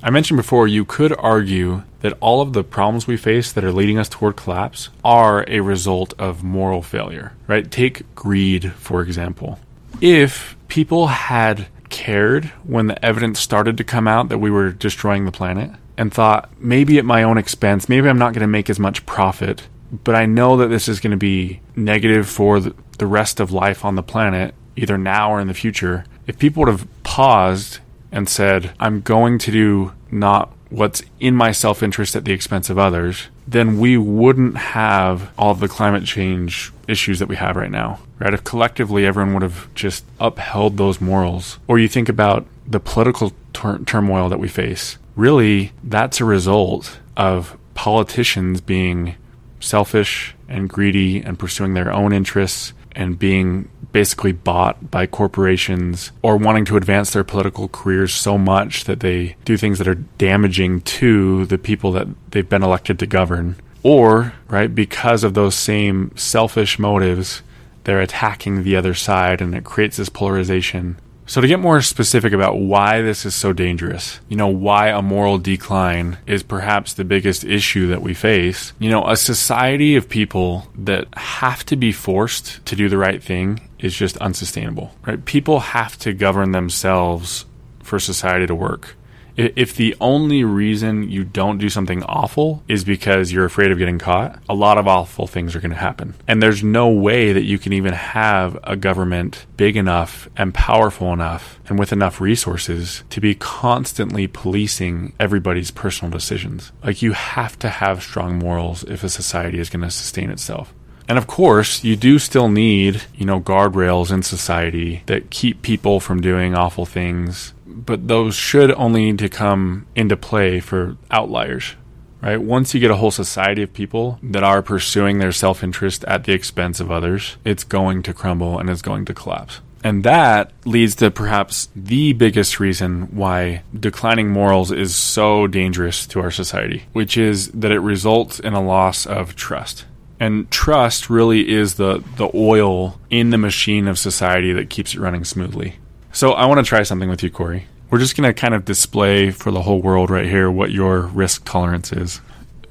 I 0.03 0.09
mentioned 0.09 0.37
before 0.37 0.67
you 0.67 0.83
could 0.83 1.13
argue 1.17 1.83
that 1.99 2.17
all 2.19 2.41
of 2.41 2.53
the 2.53 2.63
problems 2.63 3.05
we 3.05 3.17
face 3.17 3.51
that 3.51 3.63
are 3.63 3.71
leading 3.71 3.99
us 3.99 4.09
toward 4.09 4.35
collapse 4.35 4.89
are 5.03 5.45
a 5.47 5.59
result 5.59 6.13
of 6.17 6.43
moral 6.43 6.81
failure, 6.81 7.33
right? 7.47 7.69
Take 7.69 8.15
greed, 8.15 8.73
for 8.73 9.01
example. 9.01 9.59
If 10.01 10.57
people 10.67 11.07
had 11.07 11.67
cared 11.89 12.45
when 12.63 12.87
the 12.87 13.05
evidence 13.05 13.39
started 13.39 13.77
to 13.77 13.83
come 13.83 14.07
out 14.07 14.29
that 14.29 14.39
we 14.39 14.49
were 14.49 14.71
destroying 14.71 15.25
the 15.25 15.31
planet 15.31 15.69
and 15.97 16.11
thought, 16.11 16.49
maybe 16.59 16.97
at 16.97 17.05
my 17.05 17.21
own 17.21 17.37
expense, 17.37 17.87
maybe 17.87 18.09
I'm 18.09 18.17
not 18.17 18.33
going 18.33 18.41
to 18.41 18.47
make 18.47 18.69
as 18.69 18.79
much 18.79 19.05
profit, 19.05 19.67
but 20.03 20.15
I 20.15 20.25
know 20.25 20.57
that 20.57 20.69
this 20.69 20.87
is 20.87 20.99
going 20.99 21.11
to 21.11 21.17
be 21.17 21.59
negative 21.75 22.27
for 22.27 22.59
the, 22.59 22.73
the 23.01 23.07
rest 23.07 23.39
of 23.39 23.51
life 23.51 23.83
on 23.83 23.95
the 23.95 24.03
planet, 24.03 24.53
either 24.75 24.95
now 24.95 25.31
or 25.31 25.41
in 25.41 25.47
the 25.47 25.55
future, 25.55 26.05
if 26.27 26.37
people 26.37 26.61
would 26.61 26.69
have 26.69 26.87
paused 27.01 27.79
and 28.11 28.29
said, 28.29 28.71
I'm 28.79 29.01
going 29.01 29.39
to 29.39 29.51
do 29.51 29.93
not 30.11 30.53
what's 30.69 31.01
in 31.19 31.35
my 31.35 31.51
self 31.51 31.81
interest 31.81 32.15
at 32.15 32.25
the 32.25 32.31
expense 32.31 32.69
of 32.69 32.77
others, 32.77 33.29
then 33.47 33.79
we 33.79 33.97
wouldn't 33.97 34.55
have 34.55 35.31
all 35.35 35.55
the 35.55 35.67
climate 35.67 36.05
change 36.05 36.71
issues 36.87 37.17
that 37.17 37.27
we 37.27 37.37
have 37.37 37.55
right 37.55 37.71
now. 37.71 37.99
Right? 38.19 38.35
If 38.35 38.43
collectively 38.43 39.03
everyone 39.03 39.33
would 39.33 39.41
have 39.41 39.73
just 39.73 40.05
upheld 40.19 40.77
those 40.77 41.01
morals, 41.01 41.57
or 41.67 41.79
you 41.79 41.87
think 41.87 42.07
about 42.07 42.45
the 42.67 42.79
political 42.79 43.33
tur- 43.51 43.79
turmoil 43.79 44.29
that 44.29 44.39
we 44.39 44.47
face, 44.47 44.99
really 45.15 45.71
that's 45.83 46.21
a 46.21 46.25
result 46.25 46.99
of 47.17 47.57
politicians 47.73 48.61
being 48.61 49.15
selfish 49.59 50.35
and 50.47 50.69
greedy 50.69 51.19
and 51.19 51.39
pursuing 51.39 51.73
their 51.73 51.91
own 51.91 52.13
interests 52.13 52.73
and 52.95 53.19
being 53.19 53.69
basically 53.91 54.31
bought 54.31 54.89
by 54.89 55.05
corporations 55.05 56.11
or 56.21 56.37
wanting 56.37 56.65
to 56.65 56.77
advance 56.77 57.11
their 57.11 57.23
political 57.23 57.67
careers 57.67 58.13
so 58.13 58.37
much 58.37 58.85
that 58.85 59.01
they 59.01 59.35
do 59.43 59.57
things 59.57 59.77
that 59.77 59.87
are 59.87 59.95
damaging 59.95 60.81
to 60.81 61.45
the 61.47 61.57
people 61.57 61.91
that 61.91 62.07
they've 62.31 62.47
been 62.47 62.63
elected 62.63 62.97
to 62.99 63.05
govern. 63.05 63.55
Or, 63.83 64.33
right, 64.47 64.73
because 64.73 65.23
of 65.23 65.33
those 65.33 65.55
same 65.55 66.11
selfish 66.15 66.79
motives, 66.79 67.41
they're 67.83 68.01
attacking 68.01 68.63
the 68.63 68.75
other 68.75 68.93
side 68.93 69.41
and 69.41 69.55
it 69.55 69.63
creates 69.63 69.97
this 69.97 70.09
polarization 70.09 70.97
so, 71.31 71.39
to 71.39 71.47
get 71.47 71.61
more 71.61 71.81
specific 71.81 72.33
about 72.33 72.59
why 72.59 73.01
this 73.01 73.25
is 73.25 73.33
so 73.33 73.53
dangerous, 73.53 74.19
you 74.27 74.35
know, 74.35 74.49
why 74.49 74.89
a 74.89 75.01
moral 75.01 75.37
decline 75.37 76.17
is 76.27 76.43
perhaps 76.43 76.93
the 76.93 77.05
biggest 77.05 77.45
issue 77.45 77.87
that 77.87 78.01
we 78.01 78.13
face, 78.13 78.73
you 78.79 78.89
know, 78.89 79.07
a 79.07 79.15
society 79.15 79.95
of 79.95 80.09
people 80.09 80.67
that 80.77 81.07
have 81.15 81.65
to 81.67 81.77
be 81.77 81.93
forced 81.93 82.65
to 82.65 82.75
do 82.75 82.89
the 82.89 82.97
right 82.97 83.23
thing 83.23 83.61
is 83.79 83.95
just 83.95 84.17
unsustainable, 84.17 84.93
right? 85.07 85.23
People 85.23 85.61
have 85.61 85.97
to 85.99 86.11
govern 86.11 86.51
themselves 86.51 87.45
for 87.81 87.97
society 87.97 88.45
to 88.45 88.53
work 88.53 88.97
if 89.35 89.75
the 89.75 89.95
only 89.99 90.43
reason 90.43 91.09
you 91.09 91.23
don't 91.23 91.57
do 91.57 91.69
something 91.69 92.03
awful 92.03 92.63
is 92.67 92.83
because 92.83 93.31
you're 93.31 93.45
afraid 93.45 93.71
of 93.71 93.77
getting 93.77 93.99
caught, 93.99 94.41
a 94.49 94.53
lot 94.53 94.77
of 94.77 94.87
awful 94.87 95.27
things 95.27 95.55
are 95.55 95.59
going 95.59 95.71
to 95.71 95.77
happen. 95.77 96.13
And 96.27 96.41
there's 96.41 96.63
no 96.63 96.89
way 96.89 97.33
that 97.33 97.43
you 97.43 97.57
can 97.57 97.73
even 97.73 97.93
have 97.93 98.57
a 98.63 98.75
government 98.75 99.45
big 99.57 99.77
enough 99.77 100.29
and 100.35 100.53
powerful 100.53 101.13
enough 101.13 101.59
and 101.67 101.79
with 101.79 101.93
enough 101.93 102.19
resources 102.19 103.03
to 103.09 103.21
be 103.21 103.35
constantly 103.35 104.27
policing 104.27 105.13
everybody's 105.19 105.71
personal 105.71 106.11
decisions. 106.11 106.71
Like 106.83 107.01
you 107.01 107.13
have 107.13 107.57
to 107.59 107.69
have 107.69 108.03
strong 108.03 108.39
morals 108.39 108.83
if 108.83 109.03
a 109.03 109.09
society 109.09 109.59
is 109.59 109.69
going 109.69 109.83
to 109.83 109.91
sustain 109.91 110.29
itself. 110.29 110.73
And 111.07 111.17
of 111.17 111.27
course, 111.27 111.83
you 111.83 111.97
do 111.97 112.19
still 112.19 112.47
need, 112.47 113.01
you 113.15 113.25
know, 113.25 113.41
guardrails 113.41 114.13
in 114.13 114.23
society 114.23 115.03
that 115.07 115.29
keep 115.29 115.61
people 115.61 115.99
from 115.99 116.21
doing 116.21 116.55
awful 116.55 116.85
things 116.85 117.53
but 117.71 118.07
those 118.07 118.35
should 118.35 118.71
only 118.71 119.05
need 119.05 119.19
to 119.19 119.29
come 119.29 119.87
into 119.95 120.17
play 120.17 120.59
for 120.59 120.97
outliers, 121.09 121.75
right? 122.21 122.41
Once 122.41 122.73
you 122.73 122.79
get 122.79 122.91
a 122.91 122.95
whole 122.95 123.11
society 123.11 123.63
of 123.63 123.73
people 123.73 124.19
that 124.21 124.43
are 124.43 124.61
pursuing 124.61 125.19
their 125.19 125.31
self 125.31 125.63
interest 125.63 126.03
at 126.05 126.25
the 126.25 126.33
expense 126.33 126.79
of 126.79 126.91
others, 126.91 127.37
it's 127.43 127.63
going 127.63 128.03
to 128.03 128.13
crumble 128.13 128.59
and 128.59 128.69
it's 128.69 128.81
going 128.81 129.05
to 129.05 129.13
collapse. 129.13 129.61
And 129.83 130.03
that 130.03 130.51
leads 130.65 130.95
to 130.95 131.09
perhaps 131.09 131.69
the 131.75 132.13
biggest 132.13 132.59
reason 132.59 133.15
why 133.15 133.63
declining 133.77 134.29
morals 134.29 134.71
is 134.71 134.95
so 134.95 135.47
dangerous 135.47 136.05
to 136.07 136.19
our 136.21 136.31
society, 136.31 136.83
which 136.93 137.17
is 137.17 137.49
that 137.49 137.71
it 137.71 137.79
results 137.79 138.39
in 138.39 138.53
a 138.53 138.61
loss 138.61 139.05
of 139.05 139.35
trust. 139.35 139.85
And 140.19 140.51
trust 140.51 141.09
really 141.09 141.49
is 141.49 141.75
the, 141.75 142.03
the 142.17 142.29
oil 142.35 142.99
in 143.09 143.31
the 143.31 143.39
machine 143.39 143.87
of 143.87 143.97
society 143.97 144.53
that 144.53 144.69
keeps 144.69 144.93
it 144.93 144.99
running 144.99 145.25
smoothly. 145.25 145.77
So 146.13 146.33
I 146.33 146.45
want 146.45 146.59
to 146.59 146.67
try 146.67 146.83
something 146.83 147.09
with 147.09 147.23
you, 147.23 147.29
Corey. 147.29 147.67
We're 147.89 147.99
just 147.99 148.15
going 148.15 148.27
to 148.27 148.33
kind 148.33 148.53
of 148.53 148.65
display 148.65 149.31
for 149.31 149.51
the 149.51 149.61
whole 149.61 149.81
world 149.81 150.09
right 150.09 150.25
here 150.25 150.49
what 150.49 150.71
your 150.71 151.01
risk 151.01 151.45
tolerance 151.45 151.91
is. 151.91 152.21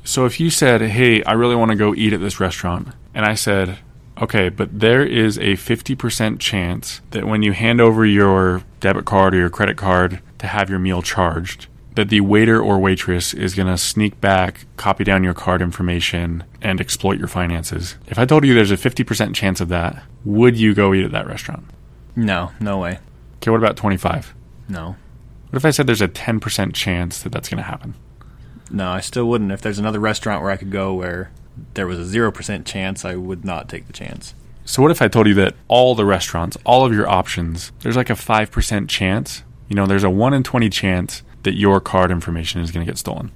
So 0.05 0.25
if 0.25 0.41
you 0.41 0.51
said, 0.51 0.81
"Hey, 0.81 1.23
I 1.25 1.33
really 1.33 1.57
want 1.57 1.71
to 1.71 1.77
go 1.77 1.95
eat 1.95 2.13
at 2.13 2.21
this 2.21 2.41
restaurant," 2.41 2.89
and 3.15 3.25
I 3.25 3.35
said, 3.35 3.79
"Okay, 4.21 4.49
but 4.49 4.81
there 4.81 5.05
is 5.05 5.39
a 5.39 5.57
50% 5.57 6.41
chance 6.41 7.01
that 7.11 7.27
when 7.27 7.43
you 7.43 7.53
hand 7.53 7.81
over 7.81 8.05
your 8.05 8.63
debit 8.81 9.05
card 9.05 9.35
or 9.35 9.39
your 9.39 9.51
credit 9.51 9.77
card 9.77 10.21
to 10.39 10.47
have 10.47 10.71
your 10.71 10.79
meal 10.79 11.03
charged, 11.03 11.67
that 11.97 12.09
the 12.09 12.21
waiter 12.21 12.61
or 12.61 12.79
waitress 12.79 13.35
is 13.35 13.55
going 13.55 13.69
to 13.69 13.77
sneak 13.77 14.21
back, 14.21 14.65
copy 14.77 15.05
down 15.05 15.25
your 15.25 15.35
card 15.35 15.61
information, 15.61 16.45
and 16.63 16.81
exploit 16.81 17.19
your 17.19 17.29
finances. 17.29 17.97
If 18.07 18.19
I 18.19 18.25
told 18.25 18.45
you 18.45 18.55
there's 18.55 18.71
a 18.71 18.77
50% 18.77 19.35
chance 19.35 19.61
of 19.61 19.69
that, 19.69 20.03
would 20.25 20.57
you 20.57 20.73
go 20.73 20.95
eat 20.95 21.05
at 21.05 21.13
that 21.13 21.27
restaurant? 21.27 21.65
No, 22.17 22.53
no 22.59 22.79
way. 22.79 22.99
Okay, 23.41 23.51
what 23.51 23.59
about 23.59 23.77
25? 23.77 24.35
No. 24.69 24.97
What 25.49 25.57
if 25.57 25.65
I 25.65 25.71
said 25.71 25.87
there's 25.87 26.03
a 26.03 26.09
10% 26.09 26.75
chance 26.75 27.23
that 27.23 27.33
that's 27.33 27.49
going 27.49 27.59
to 27.59 27.65
happen? 27.65 27.95
No, 28.71 28.91
I 28.91 29.01
still 29.01 29.27
wouldn't. 29.27 29.51
If 29.51 29.63
there's 29.63 29.79
another 29.79 29.99
restaurant 29.99 30.43
where 30.43 30.53
I 30.53 30.57
could 30.57 30.71
go 30.71 30.95
where 30.95 31.33
there 31.75 31.87
was 31.87 31.99
a 31.99 32.19
0% 32.19 32.65
chance, 32.65 33.05
I 33.05 33.17
would 33.17 33.45
not 33.45 33.69
take 33.69 33.87
the 33.87 33.93
chance. 33.93 34.35
So, 34.65 34.83
what 34.83 34.91
if 34.91 35.03
I 35.03 35.09
told 35.09 35.27
you 35.27 35.35
that 35.35 35.57
all 35.67 35.95
the 35.95 36.05
restaurants, 36.05 36.57
all 36.65 36.85
of 36.85 36.93
your 36.93 37.09
options, 37.09 37.73
there's 37.81 37.97
like 37.97 38.11
a 38.11 38.15
5% 38.15 38.89
chance, 38.89 39.43
you 39.69 39.75
know, 39.75 39.87
there's 39.87 40.05
a 40.05 40.11
1 40.11 40.35
in 40.35 40.43
20 40.43 40.69
chance 40.69 41.23
that 41.43 41.55
your 41.55 41.81
card 41.81 42.11
information 42.11 42.61
is 42.61 42.71
going 42.71 42.85
to 42.85 42.91
get 42.91 42.99
stolen? 42.99 43.33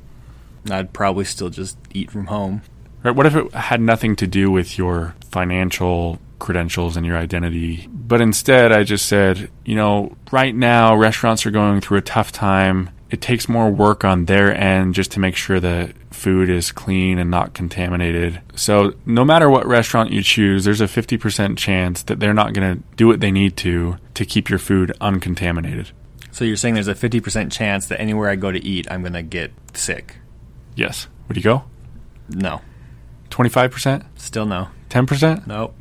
I'd 0.71 0.93
probably 0.93 1.25
still 1.25 1.49
just 1.49 1.77
eat 1.93 2.11
from 2.11 2.27
home. 2.27 2.63
Right? 3.03 3.15
What 3.15 3.27
if 3.27 3.35
it 3.35 3.53
had 3.53 3.81
nothing 3.81 4.17
to 4.17 4.27
do 4.27 4.51
with 4.51 4.79
your 4.79 5.15
financial 5.31 6.21
credentials 6.45 6.97
and 6.97 7.07
your 7.07 7.17
identity. 7.17 7.89
But 7.91 8.21
instead, 8.21 8.71
I 8.71 8.85
just 8.85 9.07
said, 9.07 9.51
you 9.65 9.75
know, 9.75 10.15
right 10.31 10.55
now 10.55 10.95
restaurants 10.95 11.47
are 11.47 11.51
going 11.51 11.81
through 11.81 11.99
a 11.99 12.03
tough 12.03 12.33
time. 12.33 12.91
It 13.11 13.23
takes 13.23 13.49
more 13.49 13.71
work 13.71 14.05
on 14.05 14.27
their 14.27 14.55
end 14.55 14.95
just 14.95 15.11
to 15.13 15.21
make 15.21 15.37
sure 15.37 15.59
that 15.61 15.95
food 16.11 16.51
is 16.51 16.71
clean 16.71 17.19
and 17.19 17.31
not 17.31 17.55
contaminated. 17.55 18.43
So, 18.55 18.93
no 19.07 19.25
matter 19.25 19.49
what 19.49 19.67
restaurant 19.67 20.11
you 20.11 20.23
choose, 20.23 20.65
there's 20.65 20.83
a 20.83 20.87
50% 20.87 21.57
chance 21.57 22.03
that 22.03 22.21
they're 22.21 22.35
not 22.35 22.53
going 22.53 22.77
to 22.77 22.83
do 22.97 23.07
what 23.07 23.21
they 23.21 23.31
need 23.31 23.57
to 23.59 23.97
to 24.15 24.25
keep 24.27 24.51
your 24.51 24.59
food 24.59 24.93
uncontaminated. 25.01 25.93
So, 26.31 26.45
you're 26.45 26.57
saying 26.57 26.75
there's 26.75 26.89
a 26.89 26.95
50% 26.95 27.53
chance 27.53 27.87
that 27.87 28.01
anywhere 28.01 28.29
I 28.29 28.37
go 28.37 28.53
to 28.53 28.63
eat, 28.63 28.87
I'm 28.91 29.01
going 29.01 29.15
to 29.15 29.23
get 29.23 29.53
sick? 29.73 30.17
Yes. 30.75 31.07
Would 31.29 31.37
you 31.37 31.43
go? 31.43 31.65
No. 32.29 32.61
25%? 33.31 34.05
Still 34.17 34.45
no. 34.45 34.69
10%? 34.91 35.47
Nope. 35.47 35.75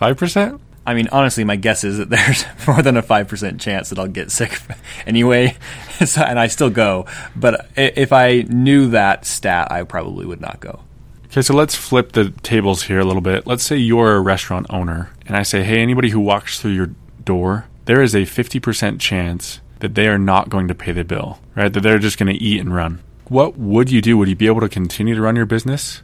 Five 0.00 0.16
percent? 0.16 0.62
I 0.86 0.94
mean, 0.94 1.08
honestly, 1.12 1.44
my 1.44 1.56
guess 1.56 1.84
is 1.84 1.98
that 1.98 2.08
there's 2.08 2.46
more 2.66 2.80
than 2.80 2.96
a 2.96 3.02
five 3.02 3.28
percent 3.28 3.60
chance 3.60 3.90
that 3.90 3.98
I'll 3.98 4.08
get 4.08 4.30
sick 4.30 4.58
anyway, 5.06 5.58
so, 6.06 6.22
and 6.22 6.40
I 6.40 6.46
still 6.46 6.70
go. 6.70 7.04
But 7.36 7.68
if 7.76 8.10
I 8.10 8.46
knew 8.48 8.88
that 8.88 9.26
stat, 9.26 9.70
I 9.70 9.82
probably 9.82 10.24
would 10.24 10.40
not 10.40 10.58
go. 10.58 10.80
Okay, 11.26 11.42
so 11.42 11.54
let's 11.54 11.76
flip 11.76 12.12
the 12.12 12.30
tables 12.42 12.84
here 12.84 12.98
a 12.98 13.04
little 13.04 13.20
bit. 13.20 13.46
Let's 13.46 13.62
say 13.62 13.76
you're 13.76 14.16
a 14.16 14.20
restaurant 14.20 14.68
owner, 14.70 15.10
and 15.26 15.36
I 15.36 15.42
say, 15.42 15.62
hey, 15.62 15.82
anybody 15.82 16.08
who 16.08 16.20
walks 16.20 16.58
through 16.58 16.72
your 16.72 16.90
door, 17.22 17.66
there 17.84 18.02
is 18.02 18.14
a 18.14 18.22
50% 18.22 18.98
chance 19.00 19.60
that 19.80 19.94
they 19.94 20.08
are 20.08 20.18
not 20.18 20.48
going 20.48 20.66
to 20.68 20.74
pay 20.74 20.92
the 20.92 21.04
bill, 21.04 21.40
right? 21.54 21.72
That 21.72 21.82
they're 21.82 21.98
just 21.98 22.18
going 22.18 22.34
to 22.34 22.42
eat 22.42 22.58
and 22.58 22.74
run. 22.74 23.00
What 23.28 23.58
would 23.58 23.90
you 23.90 24.00
do? 24.00 24.16
Would 24.16 24.28
you 24.28 24.34
be 24.34 24.46
able 24.46 24.62
to 24.62 24.68
continue 24.68 25.14
to 25.14 25.20
run 25.20 25.36
your 25.36 25.46
business? 25.46 26.02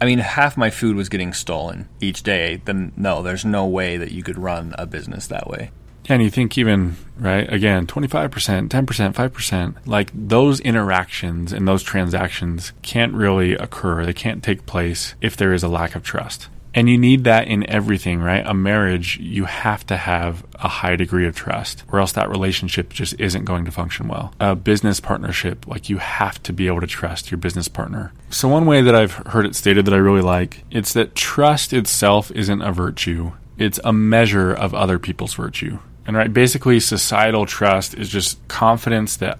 I 0.00 0.06
mean, 0.06 0.18
half 0.18 0.56
my 0.56 0.70
food 0.70 0.96
was 0.96 1.08
getting 1.08 1.32
stolen 1.32 1.88
each 2.00 2.22
day. 2.22 2.62
Then 2.64 2.92
no, 2.96 3.22
there's 3.22 3.44
no 3.44 3.66
way 3.66 3.96
that 3.98 4.12
you 4.12 4.22
could 4.22 4.38
run 4.38 4.74
a 4.78 4.86
business 4.86 5.26
that 5.26 5.48
way. 5.48 5.70
And 6.08 6.22
you 6.22 6.30
think 6.30 6.56
even 6.56 6.96
right 7.18 7.50
again, 7.52 7.86
twenty 7.86 8.08
five 8.08 8.30
percent, 8.30 8.70
ten 8.70 8.86
percent, 8.86 9.14
five 9.14 9.32
percent, 9.32 9.76
like 9.86 10.10
those 10.14 10.58
interactions 10.60 11.52
and 11.52 11.68
those 11.68 11.82
transactions 11.82 12.72
can't 12.82 13.12
really 13.12 13.52
occur. 13.52 14.04
They 14.04 14.14
can't 14.14 14.42
take 14.42 14.66
place 14.66 15.14
if 15.20 15.36
there 15.36 15.52
is 15.52 15.62
a 15.62 15.68
lack 15.68 15.94
of 15.94 16.02
trust. 16.02 16.48
And 16.74 16.88
you 16.88 16.98
need 16.98 17.24
that 17.24 17.48
in 17.48 17.68
everything, 17.68 18.20
right? 18.20 18.46
A 18.46 18.54
marriage, 18.54 19.18
you 19.18 19.44
have 19.44 19.84
to 19.86 19.96
have 19.96 20.44
a 20.54 20.68
high 20.68 20.96
degree 20.96 21.26
of 21.26 21.34
trust, 21.34 21.84
or 21.90 21.98
else 21.98 22.12
that 22.12 22.30
relationship 22.30 22.92
just 22.92 23.18
isn't 23.18 23.44
going 23.44 23.64
to 23.64 23.72
function 23.72 24.06
well. 24.08 24.32
A 24.38 24.54
business 24.54 25.00
partnership, 25.00 25.66
like 25.66 25.88
you 25.88 25.98
have 25.98 26.42
to 26.44 26.52
be 26.52 26.68
able 26.68 26.80
to 26.80 26.86
trust 26.86 27.30
your 27.30 27.38
business 27.38 27.68
partner. 27.68 28.12
So, 28.30 28.48
one 28.48 28.66
way 28.66 28.82
that 28.82 28.94
I've 28.94 29.12
heard 29.12 29.46
it 29.46 29.56
stated 29.56 29.84
that 29.86 29.94
I 29.94 29.98
really 29.98 30.22
like, 30.22 30.64
it's 30.70 30.92
that 30.92 31.14
trust 31.14 31.72
itself 31.72 32.30
isn't 32.32 32.62
a 32.62 32.72
virtue, 32.72 33.32
it's 33.58 33.80
a 33.82 33.92
measure 33.92 34.52
of 34.52 34.74
other 34.74 34.98
people's 34.98 35.34
virtue. 35.34 35.78
And 36.06 36.16
right, 36.16 36.32
basically, 36.32 36.80
societal 36.80 37.46
trust 37.46 37.94
is 37.94 38.08
just 38.08 38.46
confidence 38.48 39.16
that 39.16 39.38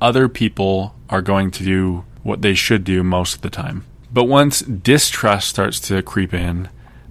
other 0.00 0.28
people 0.28 0.94
are 1.10 1.22
going 1.22 1.50
to 1.52 1.64
do 1.64 2.04
what 2.22 2.42
they 2.42 2.54
should 2.54 2.84
do 2.84 3.02
most 3.02 3.34
of 3.34 3.40
the 3.42 3.50
time. 3.50 3.84
But 4.12 4.24
once 4.24 4.60
distrust 4.60 5.48
starts 5.48 5.80
to 5.80 6.02
creep 6.02 6.32
in, 6.32 6.68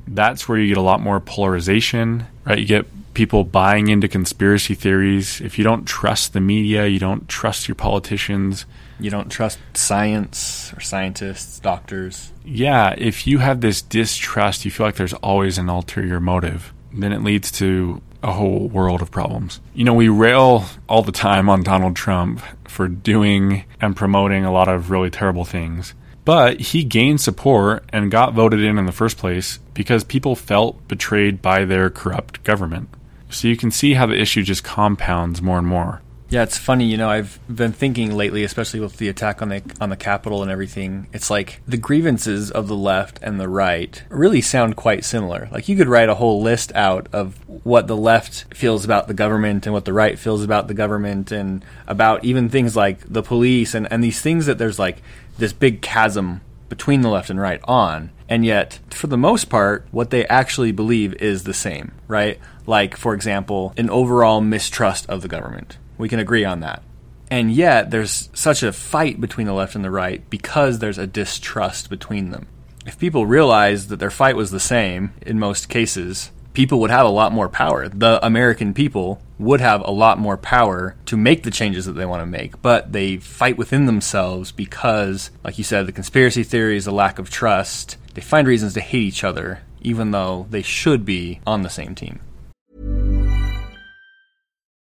that's 0.07 0.47
where 0.47 0.57
you 0.57 0.69
get 0.69 0.77
a 0.77 0.81
lot 0.81 1.01
more 1.01 1.19
polarization, 1.19 2.25
right? 2.45 2.57
You 2.57 2.65
get 2.65 3.13
people 3.13 3.43
buying 3.43 3.87
into 3.87 4.07
conspiracy 4.07 4.75
theories. 4.75 5.41
If 5.41 5.57
you 5.57 5.63
don't 5.63 5.85
trust 5.85 6.33
the 6.33 6.39
media, 6.39 6.87
you 6.87 6.99
don't 6.99 7.27
trust 7.27 7.67
your 7.67 7.75
politicians, 7.75 8.65
you 8.99 9.09
don't 9.09 9.29
trust 9.29 9.59
science 9.73 10.73
or 10.75 10.79
scientists, 10.79 11.59
doctors. 11.59 12.31
Yeah, 12.45 12.95
if 12.97 13.27
you 13.27 13.39
have 13.39 13.61
this 13.61 13.81
distrust, 13.81 14.65
you 14.65 14.71
feel 14.71 14.85
like 14.85 14.95
there's 14.95 15.13
always 15.13 15.57
an 15.57 15.69
ulterior 15.69 16.19
motive, 16.19 16.73
then 16.93 17.11
it 17.11 17.23
leads 17.23 17.51
to 17.53 18.01
a 18.23 18.31
whole 18.31 18.67
world 18.67 19.01
of 19.01 19.11
problems. 19.11 19.61
You 19.73 19.83
know, 19.83 19.93
we 19.93 20.09
rail 20.09 20.65
all 20.89 21.03
the 21.03 21.11
time 21.11 21.49
on 21.49 21.61
Donald 21.61 21.95
Trump 21.95 22.41
for 22.67 22.87
doing 22.87 23.65
and 23.79 23.95
promoting 23.95 24.45
a 24.45 24.51
lot 24.51 24.67
of 24.67 24.89
really 24.89 25.09
terrible 25.09 25.45
things. 25.45 25.93
But 26.27 26.59
he 26.59 26.83
gained 26.83 27.21
support 27.21 27.85
and 27.93 28.11
got 28.11 28.33
voted 28.33 28.59
in 28.59 28.77
in 28.77 28.85
the 28.85 28.91
first 28.91 29.17
place 29.17 29.59
because 29.73 30.03
people 30.03 30.35
felt 30.35 30.85
betrayed 30.89 31.41
by 31.41 31.63
their 31.63 31.89
corrupt 31.89 32.43
government. 32.43 32.89
So 33.29 33.47
you 33.47 33.55
can 33.55 33.71
see 33.71 33.93
how 33.93 34.07
the 34.07 34.19
issue 34.19 34.43
just 34.43 34.61
compounds 34.61 35.41
more 35.41 35.57
and 35.57 35.65
more. 35.65 36.01
Yeah, 36.29 36.43
it's 36.43 36.57
funny. 36.57 36.83
You 36.83 36.97
know, 36.97 37.09
I've 37.09 37.39
been 37.47 37.71
thinking 37.71 38.13
lately, 38.13 38.43
especially 38.43 38.81
with 38.81 38.97
the 38.97 39.07
attack 39.07 39.41
on 39.41 39.47
the 39.47 39.63
on 39.79 39.89
the 39.89 39.95
Capitol 39.95 40.41
and 40.41 40.51
everything. 40.51 41.07
It's 41.13 41.29
like 41.29 41.61
the 41.65 41.77
grievances 41.77 42.51
of 42.51 42.67
the 42.67 42.75
left 42.75 43.19
and 43.21 43.39
the 43.39 43.47
right 43.47 44.03
really 44.09 44.41
sound 44.41 44.75
quite 44.75 45.05
similar. 45.05 45.47
Like 45.49 45.69
you 45.69 45.77
could 45.77 45.87
write 45.87 46.09
a 46.09 46.15
whole 46.15 46.41
list 46.41 46.73
out 46.75 47.07
of 47.13 47.39
what 47.63 47.87
the 47.87 47.95
left 47.95 48.53
feels 48.53 48.83
about 48.83 49.07
the 49.07 49.13
government 49.13 49.65
and 49.65 49.73
what 49.73 49.85
the 49.85 49.93
right 49.93 50.19
feels 50.19 50.43
about 50.43 50.67
the 50.67 50.73
government, 50.73 51.31
and 51.31 51.63
about 51.87 52.25
even 52.25 52.49
things 52.49 52.75
like 52.75 52.99
the 53.07 53.23
police 53.23 53.73
and 53.73 53.89
and 53.89 54.03
these 54.03 54.19
things 54.19 54.47
that 54.47 54.57
there's 54.57 54.77
like 54.77 55.01
this 55.37 55.53
big 55.53 55.81
chasm 55.81 56.41
between 56.69 57.01
the 57.01 57.09
left 57.09 57.29
and 57.29 57.39
right 57.39 57.61
on. 57.63 58.11
And 58.29 58.43
yet, 58.45 58.79
for 58.89 59.07
the 59.07 59.17
most 59.17 59.45
part, 59.45 59.87
what 59.91 60.09
they 60.09 60.27
actually 60.27 60.71
believe 60.71 61.13
is 61.15 61.43
the 61.43 61.53
same, 61.53 61.93
right? 62.07 62.39
Like, 62.65 62.97
for 62.97 63.13
example, 63.13 63.73
an 63.77 63.89
overall 63.89 64.41
mistrust 64.41 65.09
of 65.09 65.21
the 65.21 65.29
government 65.29 65.77
we 65.97 66.09
can 66.09 66.19
agree 66.19 66.45
on 66.45 66.59
that. 66.61 66.83
And 67.29 67.51
yet, 67.51 67.91
there's 67.91 68.29
such 68.33 68.63
a 68.63 68.71
fight 68.71 69.19
between 69.19 69.47
the 69.47 69.53
left 69.53 69.75
and 69.75 69.83
the 69.83 69.91
right 69.91 70.27
because 70.29 70.79
there's 70.79 70.97
a 70.97 71.07
distrust 71.07 71.89
between 71.89 72.29
them. 72.31 72.47
If 72.85 72.97
people 72.97 73.25
realized 73.25 73.89
that 73.89 73.97
their 73.97 74.11
fight 74.11 74.37
was 74.37 74.51
the 74.51 74.61
same 74.61 75.11
in 75.21 75.39
most 75.39 75.67
cases, 75.67 76.31
people 76.57 76.79
would 76.79 76.89
have 76.89 77.05
a 77.05 77.09
lot 77.09 77.31
more 77.31 77.47
power. 77.47 77.87
The 77.87 78.19
American 78.25 78.73
people 78.73 79.21
would 79.37 79.61
have 79.61 79.79
a 79.85 79.91
lot 79.91 80.17
more 80.17 80.37
power 80.37 80.95
to 81.05 81.15
make 81.15 81.43
the 81.43 81.51
changes 81.51 81.85
that 81.85 81.91
they 81.91 82.03
want 82.03 82.23
to 82.23 82.25
make, 82.25 82.59
but 82.63 82.91
they 82.91 83.17
fight 83.17 83.59
within 83.59 83.85
themselves 83.85 84.51
because, 84.51 85.29
like 85.43 85.59
you 85.59 85.63
said, 85.63 85.85
the 85.85 85.91
conspiracy 85.91 86.41
theories, 86.41 86.85
the 86.85 86.91
lack 86.91 87.19
of 87.19 87.29
trust, 87.29 87.97
they 88.15 88.21
find 88.21 88.47
reasons 88.47 88.73
to 88.73 88.81
hate 88.81 89.03
each 89.03 89.23
other, 89.23 89.59
even 89.81 90.09
though 90.09 90.47
they 90.49 90.63
should 90.63 91.05
be 91.05 91.41
on 91.45 91.61
the 91.61 91.69
same 91.69 91.93
team. 91.93 92.21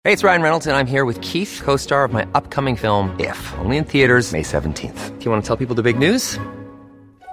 Hey, 0.04 0.12
it's 0.12 0.22
Ryan 0.22 0.42
Reynolds, 0.42 0.68
and 0.68 0.76
I'm 0.76 0.86
here 0.86 1.04
with 1.04 1.20
Keith, 1.22 1.60
co 1.64 1.76
star 1.76 2.04
of 2.04 2.12
my 2.12 2.24
upcoming 2.34 2.76
film, 2.76 3.18
If, 3.18 3.52
only 3.58 3.78
in 3.78 3.84
theaters, 3.84 4.32
May 4.32 4.42
17th. 4.42 5.18
Do 5.18 5.24
you 5.24 5.30
want 5.32 5.42
to 5.42 5.46
tell 5.48 5.56
people 5.56 5.74
the 5.74 5.82
big 5.82 5.98
news? 5.98 6.38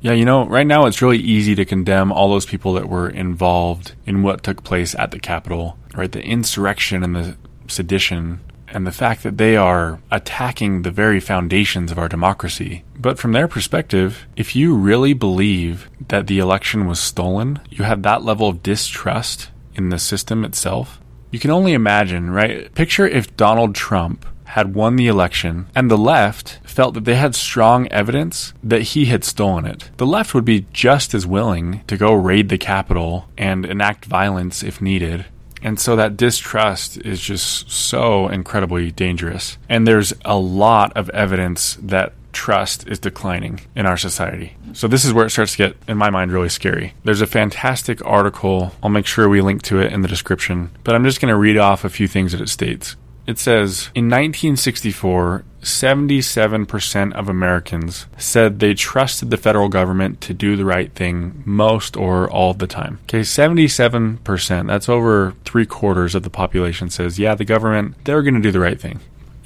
Yeah, 0.00 0.12
you 0.12 0.24
know, 0.24 0.46
right 0.46 0.66
now 0.66 0.86
it's 0.86 1.02
really 1.02 1.18
easy 1.18 1.54
to 1.56 1.64
condemn 1.64 2.12
all 2.12 2.28
those 2.28 2.46
people 2.46 2.74
that 2.74 2.88
were 2.88 3.08
involved 3.08 3.94
in 4.06 4.22
what 4.22 4.44
took 4.44 4.62
place 4.62 4.94
at 4.94 5.10
the 5.10 5.18
Capitol, 5.18 5.76
right? 5.94 6.10
The 6.10 6.22
insurrection 6.22 7.02
and 7.02 7.16
the 7.16 7.36
sedition 7.66 8.40
and 8.68 8.86
the 8.86 8.92
fact 8.92 9.22
that 9.22 9.38
they 9.38 9.56
are 9.56 10.00
attacking 10.10 10.82
the 10.82 10.90
very 10.90 11.20
foundations 11.20 11.90
of 11.90 11.98
our 11.98 12.08
democracy. 12.08 12.84
But 12.96 13.18
from 13.18 13.32
their 13.32 13.48
perspective, 13.48 14.26
if 14.36 14.54
you 14.54 14.74
really 14.74 15.14
believe 15.14 15.90
that 16.08 16.26
the 16.26 16.38
election 16.38 16.86
was 16.86 17.00
stolen, 17.00 17.60
you 17.70 17.84
have 17.84 18.02
that 18.02 18.22
level 18.22 18.48
of 18.48 18.62
distrust 18.62 19.50
in 19.74 19.88
the 19.88 19.98
system 19.98 20.44
itself, 20.44 21.00
you 21.30 21.38
can 21.38 21.50
only 21.50 21.72
imagine, 21.72 22.30
right? 22.30 22.72
Picture 22.74 23.06
if 23.06 23.36
Donald 23.36 23.74
Trump 23.74 24.26
had 24.48 24.74
won 24.74 24.96
the 24.96 25.08
election 25.08 25.66
and 25.74 25.90
the 25.90 25.98
left 25.98 26.58
felt 26.64 26.94
that 26.94 27.04
they 27.04 27.16
had 27.16 27.34
strong 27.34 27.88
evidence 27.88 28.52
that 28.62 28.82
he 28.82 29.06
had 29.06 29.24
stolen 29.24 29.64
it. 29.64 29.90
The 29.96 30.06
left 30.06 30.34
would 30.34 30.44
be 30.44 30.66
just 30.72 31.14
as 31.14 31.26
willing 31.26 31.82
to 31.86 31.96
go 31.96 32.12
raid 32.14 32.48
the 32.48 32.58
Capitol 32.58 33.28
and 33.36 33.66
enact 33.66 34.04
violence 34.04 34.62
if 34.62 34.80
needed. 34.80 35.26
And 35.62 35.78
so 35.78 35.96
that 35.96 36.16
distrust 36.16 36.98
is 36.98 37.20
just 37.20 37.70
so 37.70 38.28
incredibly 38.28 38.92
dangerous. 38.92 39.58
And 39.68 39.86
there's 39.86 40.12
a 40.24 40.38
lot 40.38 40.96
of 40.96 41.10
evidence 41.10 41.76
that 41.82 42.12
trust 42.32 42.86
is 42.86 43.00
declining 43.00 43.60
in 43.74 43.84
our 43.84 43.96
society. 43.96 44.56
So 44.72 44.86
this 44.86 45.04
is 45.04 45.12
where 45.12 45.26
it 45.26 45.30
starts 45.30 45.52
to 45.52 45.58
get, 45.58 45.76
in 45.88 45.96
my 45.96 46.10
mind, 46.10 46.30
really 46.30 46.48
scary. 46.48 46.94
There's 47.02 47.20
a 47.20 47.26
fantastic 47.26 48.04
article. 48.06 48.72
I'll 48.82 48.90
make 48.90 49.06
sure 49.06 49.28
we 49.28 49.40
link 49.40 49.62
to 49.62 49.80
it 49.80 49.92
in 49.92 50.02
the 50.02 50.08
description. 50.08 50.70
But 50.84 50.94
I'm 50.94 51.04
just 51.04 51.20
going 51.20 51.32
to 51.32 51.36
read 51.36 51.56
off 51.56 51.84
a 51.84 51.90
few 51.90 52.06
things 52.06 52.32
that 52.32 52.40
it 52.40 52.48
states. 52.48 52.96
It 53.28 53.38
says 53.38 53.90
in 53.94 54.06
1964, 54.06 55.44
77% 55.60 57.12
of 57.12 57.28
Americans 57.28 58.06
said 58.16 58.58
they 58.58 58.72
trusted 58.72 59.28
the 59.28 59.36
federal 59.36 59.68
government 59.68 60.22
to 60.22 60.32
do 60.32 60.56
the 60.56 60.64
right 60.64 60.90
thing 60.94 61.42
most 61.44 61.94
or 61.94 62.30
all 62.30 62.54
the 62.54 62.66
time. 62.66 63.00
Okay, 63.02 63.20
77%, 63.20 64.66
that's 64.66 64.88
over 64.88 65.34
three 65.44 65.66
quarters 65.66 66.14
of 66.14 66.22
the 66.22 66.30
population 66.30 66.88
says, 66.88 67.18
yeah, 67.18 67.34
the 67.34 67.44
government, 67.44 67.96
they're 68.04 68.22
going 68.22 68.32
to 68.32 68.40
do 68.40 68.50
the 68.50 68.60
right 68.60 68.80
thing. 68.80 69.00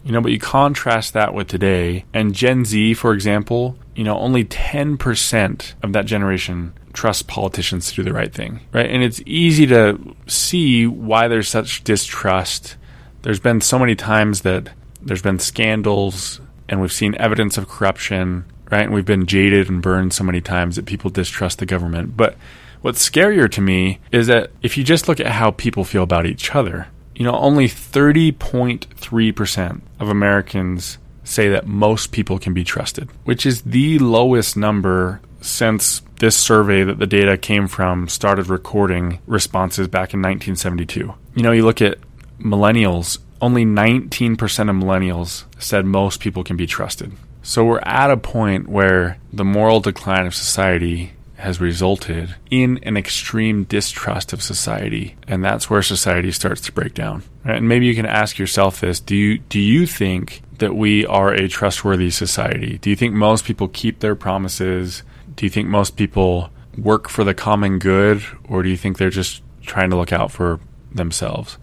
You 0.05 0.13
know, 0.13 0.21
but 0.21 0.31
you 0.31 0.39
contrast 0.39 1.13
that 1.15 1.35
with 1.35 1.49
today, 1.49 2.05
and 2.15 2.37
Gen 2.37 2.65
Z, 2.65 2.95
for 2.95 3.13
example, 3.13 3.77
you 3.97 4.05
know, 4.05 4.17
only 4.17 4.45
10% 4.45 5.75
of 5.83 5.93
that 5.93 6.07
generation 6.07 6.73
trust 6.93 7.27
politicians 7.27 7.89
to 7.89 7.97
do 7.97 8.03
the 8.05 8.13
right 8.13 8.33
thing, 8.33 8.61
right? 8.73 8.89
And 8.89 9.03
it's 9.03 9.23
easy 9.27 9.67
to 9.67 10.15
see 10.29 10.87
why 10.87 11.27
there's 11.27 11.49
such 11.49 11.83
distrust 11.83 12.77
there's 13.23 13.41
been 13.41 13.61
so 13.61 13.79
many 13.79 13.95
times 13.95 14.43
that 14.43 14.69
there's 15.01 15.23
been 15.23 15.39
scandals 15.39 16.41
and 16.69 16.81
we've 16.81 16.93
seen 16.93 17.15
evidence 17.17 17.59
of 17.59 17.69
corruption, 17.69 18.45
right? 18.71 18.85
And 18.85 18.95
we've 18.95 19.05
been 19.05 19.27
jaded 19.27 19.69
and 19.69 19.83
burned 19.83 20.13
so 20.13 20.25
many 20.25 20.41
times 20.41 20.77
that 20.77 20.87
people 20.87 21.11
distrust 21.11 21.59
the 21.59 21.67
government. 21.67 22.17
But 22.17 22.37
what's 22.81 23.09
scarier 23.09 23.51
to 23.51 23.61
me 23.61 23.99
is 24.11 24.27
that 24.29 24.51
if 24.63 24.77
you 24.77 24.85
just 24.85 25.09
look 25.09 25.21
at 25.21 25.27
how 25.27 25.51
people 25.51 25.85
feel 25.85 26.03
about 26.03 26.27
each 26.27 26.55
other, 26.55 26.89
you 27.15 27.25
know, 27.25 27.37
only 27.37 27.69
30.3% 27.69 29.81
of 30.01 30.09
Americans 30.09 30.99
say 31.25 31.49
that 31.49 31.67
most 31.67 32.13
people 32.13 32.39
can 32.39 32.55
be 32.55 32.65
trusted, 32.65 33.09
which 33.25 33.47
is 33.47 33.63
the 33.63 33.99
lowest 33.99 34.57
number 34.57 35.21
since 35.41 36.03
this 36.19 36.37
survey 36.37 36.85
that 36.85 36.99
the 36.99 37.07
data 37.07 37.37
came 37.37 37.69
from 37.69 38.09
started 38.09 38.49
recording 38.49 39.19
responses 39.27 39.89
back 39.89 40.15
in 40.15 40.21
1972. 40.21 41.13
You 41.35 41.43
know, 41.43 41.53
you 41.53 41.65
look 41.65 41.83
at 41.83 41.99
millennials, 42.43 43.19
only 43.41 43.65
19% 43.65 44.33
of 44.39 44.77
millennials 44.77 45.45
said 45.59 45.85
most 45.85 46.21
people 46.21 46.45
can 46.45 46.57
be 46.57 46.67
trusted. 46.67 47.13
So 47.43 47.65
we're 47.65 47.81
at 47.81 48.11
a 48.11 48.17
point 48.17 48.69
where 48.69 49.19
the 49.33 49.45
moral 49.45 49.81
decline 49.81 50.27
of 50.27 50.35
society 50.35 51.13
has 51.37 51.61
resulted 51.61 52.37
in 52.51 52.79
an 52.85 52.97
extreme 52.97 53.65
distrust 53.65 54.33
of 54.33 54.41
society 54.41 55.17
and 55.27 55.45
that's 55.45 55.69
where 55.69 55.83
society 55.83 56.31
starts 56.31 56.61
to 56.61 56.71
break 56.71 56.95
down. 56.95 57.25
Right? 57.45 57.57
and 57.57 57.69
maybe 57.69 57.87
you 57.87 57.97
can 57.97 58.07
ask 58.07 58.39
yourself 58.39 58.81
this. 58.81 59.01
Do 59.01 59.17
you 59.17 59.39
do 59.39 59.59
you 59.59 59.85
think 59.85 60.43
that 60.59 60.77
we 60.77 61.05
are 61.07 61.35
a 61.35 61.49
trustworthy 61.49 62.11
society? 62.11 62.79
Do 62.79 62.91
you 62.91 62.97
think 62.97 63.15
most 63.15 63.45
people 63.45 63.67
keep 63.67 63.99
their 63.99 64.15
promises? 64.15 65.03
Do 65.35 65.45
you 65.45 65.51
think 65.51 65.69
most 65.69 65.97
people 65.97 66.51
work 66.79 67.09
for 67.09 67.25
the 67.25 67.35
common 67.35 67.81
good 67.81 68.23
or 68.49 68.63
do 68.63 68.69
you 68.69 68.77
think 68.77 68.99
they're 68.99 69.11
just 69.11 69.43
trying 69.63 69.91
to 69.91 69.97
look 69.97 70.13
out 70.13 70.31
for 70.31 70.61
themselves 70.93 71.59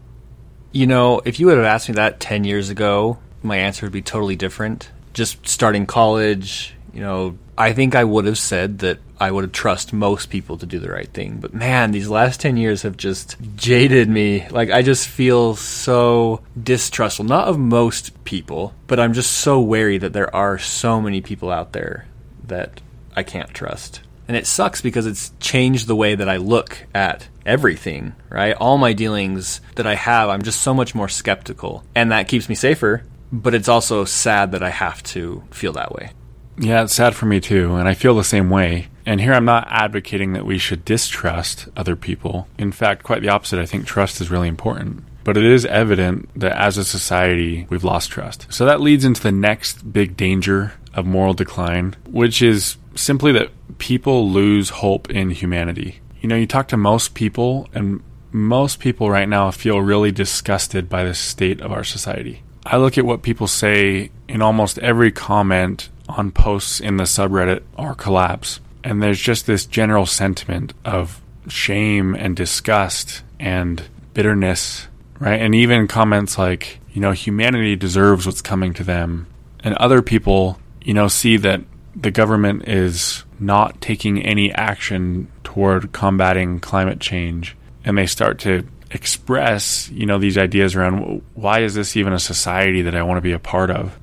You 0.72 0.88
know, 0.88 1.22
if 1.26 1.40
you 1.40 1.48
would 1.48 1.58
have 1.58 1.66
asked 1.66 1.90
me 1.90 1.96
that 1.96 2.20
10 2.20 2.44
years 2.44 2.70
ago, 2.70 3.18
my 3.42 3.58
answer 3.58 3.86
would 3.86 3.94
be 3.94 4.02
totally 4.02 4.36
different. 4.36 4.90
Just 5.14 5.48
starting 5.48 5.86
college, 5.86 6.76
you 6.94 7.02
know, 7.02 7.38
I 7.58 7.74
think 7.74 7.96
I 7.96 8.04
would 8.04 8.26
have 8.26 8.38
said 8.38 8.80
that 8.80 9.00
I 9.20 9.32
would 9.32 9.44
have 9.44 9.52
trust 9.52 9.92
most 9.92 10.30
people 10.30 10.58
to 10.58 10.66
do 10.66 10.80
the 10.80 10.92
right 10.92 11.12
thing. 11.12 11.40
But 11.40 11.54
man, 11.54 11.92
these 11.92 12.08
last 12.08 12.40
10 12.40 12.56
years 12.56 12.84
have 12.84 12.96
just 12.96 13.36
jaded 13.56 14.08
me. 14.08 14.48
Like, 14.50 14.70
I 14.70 14.82
just 14.82 15.08
feel 15.08 15.56
so 15.56 16.42
distrustful, 16.62 17.26
not 17.26 17.48
of 17.48 17.58
most 17.58 18.24
people, 18.24 18.74
but 18.88 19.00
I'm 19.00 19.14
just 19.14 19.32
so 19.32 19.60
wary 19.60 19.98
that 19.98 20.14
there 20.14 20.34
are 20.34 20.58
so 20.58 21.02
many 21.02 21.20
people 21.20 21.52
out 21.52 21.74
there 21.74 22.06
that 22.48 22.80
I 23.16 23.24
can't 23.24 23.54
trust. 23.54 24.02
And 24.30 24.38
it 24.38 24.46
sucks 24.46 24.80
because 24.80 25.08
it's 25.08 25.34
changed 25.40 25.88
the 25.88 25.96
way 25.96 26.14
that 26.14 26.30
I 26.30 26.38
look 26.38 26.86
at 26.94 27.28
everything, 27.48 28.14
right? 28.30 28.56
All 28.56 28.78
my 28.78 28.94
dealings 28.94 29.60
that 29.74 29.88
I 29.88 29.96
have, 29.96 30.30
I'm 30.30 30.44
just 30.44 30.62
so 30.62 30.72
much 30.72 30.94
more 30.94 31.10
skeptical. 31.10 31.84
And 31.96 32.12
that 32.12 32.28
keeps 32.28 32.48
me 32.48 32.54
safer, 32.54 33.04
but 33.32 33.56
it's 33.56 33.68
also 33.68 34.06
sad 34.06 34.52
that 34.52 34.62
I 34.62 34.70
have 34.70 35.02
to 35.04 35.42
feel 35.50 35.74
that 35.74 35.94
way. 35.94 36.12
Yeah, 36.60 36.84
it's 36.84 36.94
sad 36.94 37.16
for 37.16 37.26
me 37.26 37.40
too, 37.40 37.76
and 37.76 37.88
I 37.88 37.96
feel 37.96 38.16
the 38.16 38.24
same 38.24 38.52
way. 38.52 38.90
And 39.04 39.20
here 39.20 39.34
I'm 39.34 39.46
not 39.46 39.68
advocating 39.68 40.34
that 40.34 40.46
we 40.46 40.60
should 40.60 40.86
distrust 40.86 41.68
other 41.76 41.96
people. 41.96 42.48
In 42.60 42.72
fact, 42.72 43.02
quite 43.02 43.24
the 43.24 43.30
opposite. 43.30 43.60
I 43.60 43.66
think 43.66 43.88
trust 43.88 44.22
is 44.22 44.30
really 44.30 44.48
important. 44.48 45.04
But 45.24 45.38
it 45.38 45.46
is 45.46 45.66
evident 45.66 46.30
that 46.40 46.52
as 46.52 46.78
a 46.78 46.86
society, 46.86 47.66
we've 47.72 47.84
lost 47.84 48.12
trust. 48.12 48.46
So 48.52 48.66
that 48.66 48.80
leads 48.80 49.06
into 49.06 49.24
the 49.24 49.32
next 49.32 49.92
big 49.92 50.16
danger 50.16 50.74
of 50.94 51.08
moral 51.08 51.34
decline, 51.34 51.96
which 52.06 52.44
is 52.44 52.78
simply 52.94 53.32
that 53.32 53.50
people 53.80 54.30
lose 54.30 54.70
hope 54.70 55.10
in 55.10 55.32
humanity. 55.32 56.00
You 56.22 56.30
know, 56.30 56.36
you 56.36 56.46
talk 56.46 56.68
to 56.70 56.78
most 56.78 57.16
people, 57.16 57.68
and 57.74 58.04
most 58.32 58.80
people 58.80 59.10
right 59.10 59.28
now 59.28 59.50
feel 59.52 59.82
really 59.82 60.12
disgusted 60.12 60.88
by 60.90 61.04
the 61.04 61.14
state 61.14 61.62
of 61.62 61.72
our 61.72 61.84
society. 61.84 62.44
I 62.66 62.78
look 62.78 62.98
at 62.98 63.06
what 63.06 63.24
people 63.24 63.48
say 63.48 64.12
in 64.28 64.42
almost 64.42 64.78
every 64.80 65.12
comment 65.12 65.90
on 66.08 66.32
posts 66.32 66.80
in 66.80 66.98
the 66.98 67.06
subreddit 67.06 67.64
or 67.78 67.96
collapse, 67.96 68.60
and 68.84 69.02
there's 69.02 69.20
just 69.20 69.48
this 69.48 69.66
general 69.66 70.06
sentiment 70.06 70.74
of 70.86 71.22
shame 71.48 72.16
and 72.16 72.36
disgust 72.36 73.24
and 73.40 73.84
bitterness, 74.14 74.88
right? 75.20 75.42
And 75.42 75.56
even 75.56 75.88
comments 75.88 76.38
like, 76.38 76.80
you 76.94 77.02
know, 77.02 77.12
humanity 77.12 77.76
deserves 77.76 78.26
what's 78.26 78.42
coming 78.42 78.74
to 78.76 78.84
them. 78.84 79.28
And 79.62 79.74
other 79.76 80.02
people, 80.02 80.60
you 80.82 80.94
know, 80.94 81.08
see 81.08 81.38
that 81.38 81.62
the 81.96 82.12
government 82.12 82.68
is 82.68 83.24
not 83.40 83.82
taking 83.82 84.22
any 84.22 84.52
action 84.52 85.32
toward 85.44 85.92
combating 85.92 86.60
climate 86.60 87.00
change 87.00 87.56
and 87.84 87.98
they 87.98 88.06
start 88.06 88.40
to 88.40 88.64
express, 88.92 89.90
you 89.90 90.06
know, 90.06 90.18
these 90.18 90.38
ideas 90.38 90.76
around 90.76 91.22
why 91.34 91.62
is 91.62 91.74
this 91.74 91.96
even 91.96 92.14
a 92.14 92.20
society 92.20 92.82
that 92.84 92.96
I 92.96 93.04
want 93.04 93.18
to 93.18 93.22
be 93.22 93.32
a 93.32 93.40
part 93.40 93.70
of? 93.70 93.98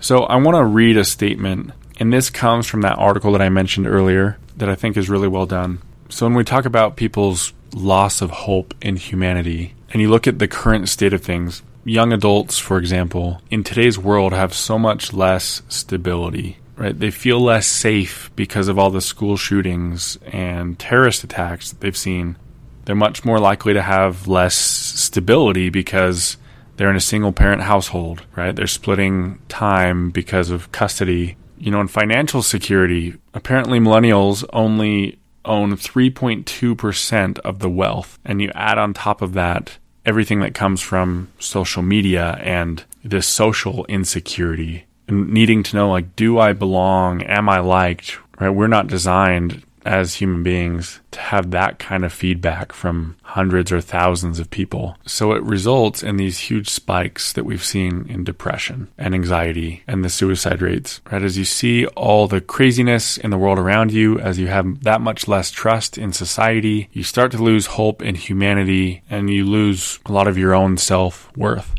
So 0.00 0.24
I 0.24 0.36
want 0.36 0.56
to 0.56 0.64
read 0.64 0.96
a 0.96 1.04
statement, 1.04 1.72
and 1.98 2.12
this 2.12 2.30
comes 2.30 2.66
from 2.66 2.82
that 2.82 2.98
article 2.98 3.32
that 3.32 3.42
I 3.42 3.48
mentioned 3.48 3.86
earlier 3.86 4.38
that 4.56 4.68
I 4.68 4.74
think 4.74 4.96
is 4.96 5.08
really 5.08 5.28
well 5.28 5.46
done. 5.46 5.80
So 6.08 6.26
when 6.26 6.34
we 6.34 6.44
talk 6.44 6.64
about 6.64 6.96
people's 6.96 7.52
loss 7.72 8.20
of 8.20 8.30
hope 8.30 8.74
in 8.82 8.96
humanity, 8.96 9.74
and 9.90 10.02
you 10.02 10.10
look 10.10 10.26
at 10.26 10.38
the 10.38 10.48
current 10.48 10.88
state 10.88 11.12
of 11.12 11.22
things, 11.22 11.62
young 11.84 12.12
adults, 12.12 12.58
for 12.58 12.78
example, 12.78 13.40
in 13.50 13.64
today's 13.64 13.98
world 13.98 14.32
have 14.32 14.52
so 14.52 14.78
much 14.78 15.12
less 15.12 15.62
stability 15.68 16.58
right? 16.76 16.98
They 16.98 17.10
feel 17.10 17.40
less 17.40 17.66
safe 17.66 18.30
because 18.36 18.68
of 18.68 18.78
all 18.78 18.90
the 18.90 19.00
school 19.00 19.36
shootings 19.36 20.18
and 20.26 20.78
terrorist 20.78 21.24
attacks 21.24 21.70
that 21.70 21.80
they've 21.80 21.96
seen 21.96 22.36
they're 22.84 22.94
much 22.94 23.24
more 23.24 23.38
likely 23.38 23.72
to 23.74 23.82
have 23.82 24.28
less 24.28 24.54
stability 24.54 25.70
because 25.70 26.36
they're 26.76 26.90
in 26.90 26.96
a 26.96 27.00
single 27.00 27.32
parent 27.32 27.62
household, 27.62 28.24
right? 28.36 28.54
They're 28.54 28.66
splitting 28.66 29.38
time 29.48 30.10
because 30.10 30.50
of 30.50 30.72
custody. 30.72 31.36
You 31.58 31.70
know, 31.70 31.80
in 31.80 31.88
financial 31.88 32.42
security, 32.42 33.16
apparently 33.32 33.78
millennials 33.78 34.44
only 34.52 35.18
own 35.44 35.72
3.2% 35.76 37.38
of 37.40 37.58
the 37.58 37.70
wealth. 37.70 38.18
And 38.24 38.42
you 38.42 38.50
add 38.54 38.78
on 38.78 38.94
top 38.94 39.22
of 39.22 39.34
that 39.34 39.78
everything 40.04 40.40
that 40.40 40.54
comes 40.54 40.82
from 40.82 41.30
social 41.38 41.82
media 41.82 42.38
and 42.42 42.84
this 43.02 43.26
social 43.26 43.86
insecurity 43.86 44.84
and 45.08 45.28
needing 45.30 45.62
to 45.64 45.76
know, 45.76 45.90
like, 45.90 46.16
do 46.16 46.38
I 46.38 46.52
belong? 46.52 47.22
Am 47.22 47.48
I 47.48 47.60
liked? 47.60 48.18
Right? 48.40 48.48
We're 48.48 48.66
not 48.66 48.86
designed 48.86 49.62
as 49.84 50.14
human 50.14 50.42
beings 50.42 51.00
to 51.10 51.20
have 51.20 51.50
that 51.50 51.78
kind 51.78 52.06
of 52.06 52.12
feedback 52.12 52.72
from 52.72 53.16
hundreds 53.22 53.70
or 53.70 53.82
thousands 53.82 54.38
of 54.38 54.48
people. 54.48 54.96
So 55.04 55.32
it 55.32 55.42
results 55.42 56.02
in 56.02 56.16
these 56.16 56.38
huge 56.38 56.70
spikes 56.70 57.34
that 57.34 57.44
we've 57.44 57.62
seen 57.62 58.06
in 58.08 58.24
depression 58.24 58.88
and 58.96 59.14
anxiety 59.14 59.82
and 59.86 60.02
the 60.02 60.08
suicide 60.08 60.62
rates. 60.62 61.02
Right 61.10 61.22
as 61.22 61.36
you 61.36 61.44
see 61.44 61.84
all 61.88 62.26
the 62.26 62.40
craziness 62.40 63.18
in 63.18 63.30
the 63.30 63.36
world 63.36 63.58
around 63.58 63.92
you, 63.92 64.18
as 64.18 64.38
you 64.38 64.46
have 64.46 64.84
that 64.84 65.02
much 65.02 65.28
less 65.28 65.50
trust 65.50 65.98
in 65.98 66.14
society, 66.14 66.88
you 66.92 67.02
start 67.02 67.30
to 67.32 67.42
lose 67.42 67.66
hope 67.66 68.00
in 68.00 68.14
humanity 68.14 69.02
and 69.10 69.28
you 69.28 69.44
lose 69.44 69.98
a 70.06 70.12
lot 70.12 70.28
of 70.28 70.38
your 70.38 70.54
own 70.54 70.78
self-worth. 70.78 71.74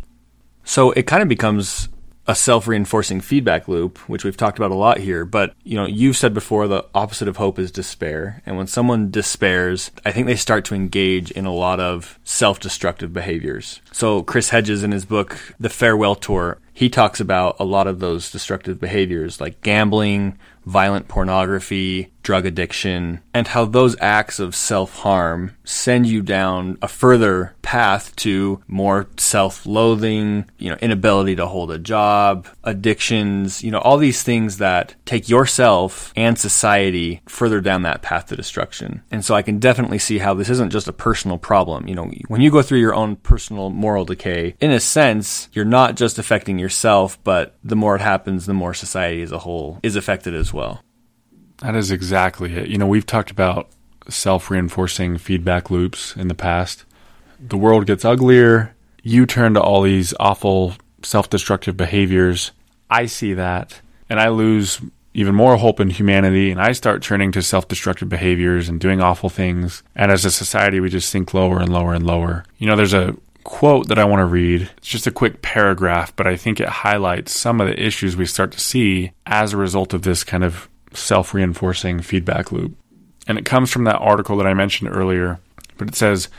So 0.63 0.91
it 0.91 1.07
kind 1.07 1.23
of 1.23 1.29
becomes 1.29 1.89
a 2.27 2.35
self-reinforcing 2.35 3.21
feedback 3.21 3.67
loop, 3.67 3.97
which 4.09 4.23
we've 4.23 4.38
talked 4.38 4.57
about 4.57 4.71
a 4.71 4.75
lot 4.75 4.97
here. 4.97 5.25
But 5.25 5.53
you 5.63 5.75
know, 5.75 5.85
you've 5.85 6.17
said 6.17 6.33
before 6.33 6.67
the 6.67 6.85
opposite 6.93 7.27
of 7.27 7.38
hope 7.38 7.59
is 7.59 7.71
despair, 7.71 8.41
and 8.45 8.57
when 8.57 8.67
someone 8.67 9.11
despairs, 9.11 9.91
I 10.05 10.11
think 10.11 10.27
they 10.27 10.35
start 10.35 10.65
to 10.65 10.75
engage 10.75 11.31
in 11.31 11.45
a 11.45 11.53
lot 11.53 11.79
of 11.79 12.19
self-destructive 12.23 13.13
behaviors. 13.13 13.81
So 13.91 14.23
Chris 14.23 14.49
Hedges 14.49 14.83
in 14.83 14.91
his 14.91 15.05
book 15.05 15.39
The 15.59 15.69
Farewell 15.69 16.15
Tour, 16.15 16.59
he 16.73 16.89
talks 16.89 17.19
about 17.19 17.55
a 17.59 17.63
lot 17.63 17.88
of 17.88 17.99
those 17.99 18.31
destructive 18.31 18.79
behaviors 18.81 19.39
like 19.39 19.61
gambling, 19.61 20.38
violent 20.65 21.07
pornography, 21.07 22.11
drug 22.25 22.45
addiction, 22.45 23.21
and 23.33 23.47
how 23.47 23.63
those 23.63 23.95
acts 24.01 24.39
of 24.39 24.55
self 24.55 24.99
harm 24.99 25.55
send 25.63 26.07
you 26.07 26.21
down 26.21 26.77
a 26.81 26.88
further 26.88 27.55
path 27.61 28.15
to 28.15 28.61
more 28.67 29.07
self 29.17 29.65
loathing, 29.65 30.45
you 30.57 30.69
know, 30.69 30.77
inability 30.81 31.35
to 31.35 31.45
hold 31.45 31.71
a 31.71 31.79
job, 31.79 32.47
addictions, 32.63 33.63
you 33.63 33.71
know, 33.71 33.79
all 33.79 33.97
these 33.97 34.23
things 34.23 34.57
that 34.57 34.95
take 35.05 35.29
yourself 35.29 36.11
and 36.15 36.38
society 36.38 37.21
further 37.27 37.61
down 37.61 37.83
that 37.83 38.01
path 38.01 38.25
to 38.25 38.35
destruction. 38.35 39.01
And 39.11 39.23
so 39.23 39.35
I 39.35 39.43
can 39.43 39.59
definitely 39.59 39.99
see 39.99 40.17
how 40.17 40.33
this 40.33 40.49
isn't 40.49 40.71
just 40.71 40.88
a 40.88 40.93
personal 40.93 41.38
problem. 41.38 41.88
You 41.88 41.95
know, 41.95 42.11
when 42.27 42.41
you 42.41 42.49
go 42.49 42.63
through 42.63 42.79
your 42.79 42.95
own 42.95 43.17
personal 43.17 43.69
moral 43.69 44.05
decay, 44.05 44.55
in 44.59 44.71
a 44.71 44.79
sense, 44.79 45.47
you're 45.53 45.63
not 45.63 45.95
just 45.95 46.17
affecting 46.17 46.57
yourself, 46.57 47.23
but 47.23 47.55
the 47.63 47.75
more 47.75 47.95
it 47.95 48.01
happens, 48.01 48.45
the 48.45 48.53
more 48.53 48.73
society 48.73 49.21
as 49.21 49.31
a 49.31 49.39
whole 49.39 49.79
is 49.83 49.95
affected 49.95 50.33
as 50.33 50.51
well. 50.51 50.81
That 51.59 51.75
is 51.75 51.91
exactly 51.91 52.53
it. 52.55 52.67
You 52.67 52.77
know, 52.77 52.87
we've 52.87 53.05
talked 53.05 53.31
about 53.31 53.69
self 54.09 54.51
reinforcing 54.51 55.17
feedback 55.17 55.69
loops 55.69 56.15
in 56.15 56.27
the 56.27 56.35
past. 56.35 56.85
The 57.39 57.57
world 57.57 57.85
gets 57.85 58.05
uglier. 58.05 58.75
You 59.03 59.25
turn 59.25 59.53
to 59.53 59.61
all 59.61 59.81
these 59.81 60.13
awful 60.19 60.75
self 61.03 61.29
destructive 61.29 61.77
behaviors. 61.77 62.51
I 62.89 63.05
see 63.05 63.33
that 63.33 63.81
and 64.09 64.19
I 64.19 64.29
lose 64.29 64.81
even 65.13 65.33
more 65.33 65.55
hope 65.57 65.79
in 65.79 65.89
humanity 65.89 66.51
and 66.51 66.61
I 66.61 66.73
start 66.73 67.01
turning 67.01 67.31
to 67.31 67.41
self 67.41 67.67
destructive 67.67 68.09
behaviors 68.09 68.67
and 68.67 68.79
doing 68.79 69.01
awful 69.01 69.29
things. 69.29 69.83
And 69.95 70.11
as 70.11 70.25
a 70.25 70.31
society, 70.31 70.79
we 70.79 70.89
just 70.89 71.09
sink 71.09 71.33
lower 71.33 71.59
and 71.59 71.71
lower 71.71 71.93
and 71.93 72.05
lower. 72.05 72.43
You 72.57 72.67
know, 72.67 72.75
there's 72.75 72.93
a 72.93 73.15
quote 73.43 73.87
that 73.87 73.99
I 73.99 74.05
want 74.05 74.19
to 74.19 74.25
read. 74.25 74.69
It's 74.77 74.87
just 74.87 75.07
a 75.07 75.11
quick 75.11 75.41
paragraph, 75.41 76.15
but 76.15 76.27
I 76.27 76.35
think 76.35 76.59
it 76.59 76.67
highlights 76.67 77.31
some 77.31 77.61
of 77.61 77.67
the 77.67 77.81
issues 77.81 78.17
we 78.17 78.25
start 78.25 78.51
to 78.51 78.59
see 78.59 79.11
as 79.25 79.53
a 79.53 79.57
result 79.57 79.93
of 79.93 80.01
this 80.01 80.23
kind 80.23 80.43
of 80.43 80.67
self 80.97 81.34
reinforcing 81.34 82.01
feedback 82.01 82.51
loop. 82.51 82.75
And 83.27 83.38
it 83.38 83.45
comes 83.45 83.71
from 83.71 83.86
that 83.86 83.97
article 83.97 84.38
that 84.38 84.47
I 84.47 84.53
mentioned 84.53 84.89
earlier. 84.93 85.39
But 85.77 85.88
it 85.88 85.95
says 85.95 86.29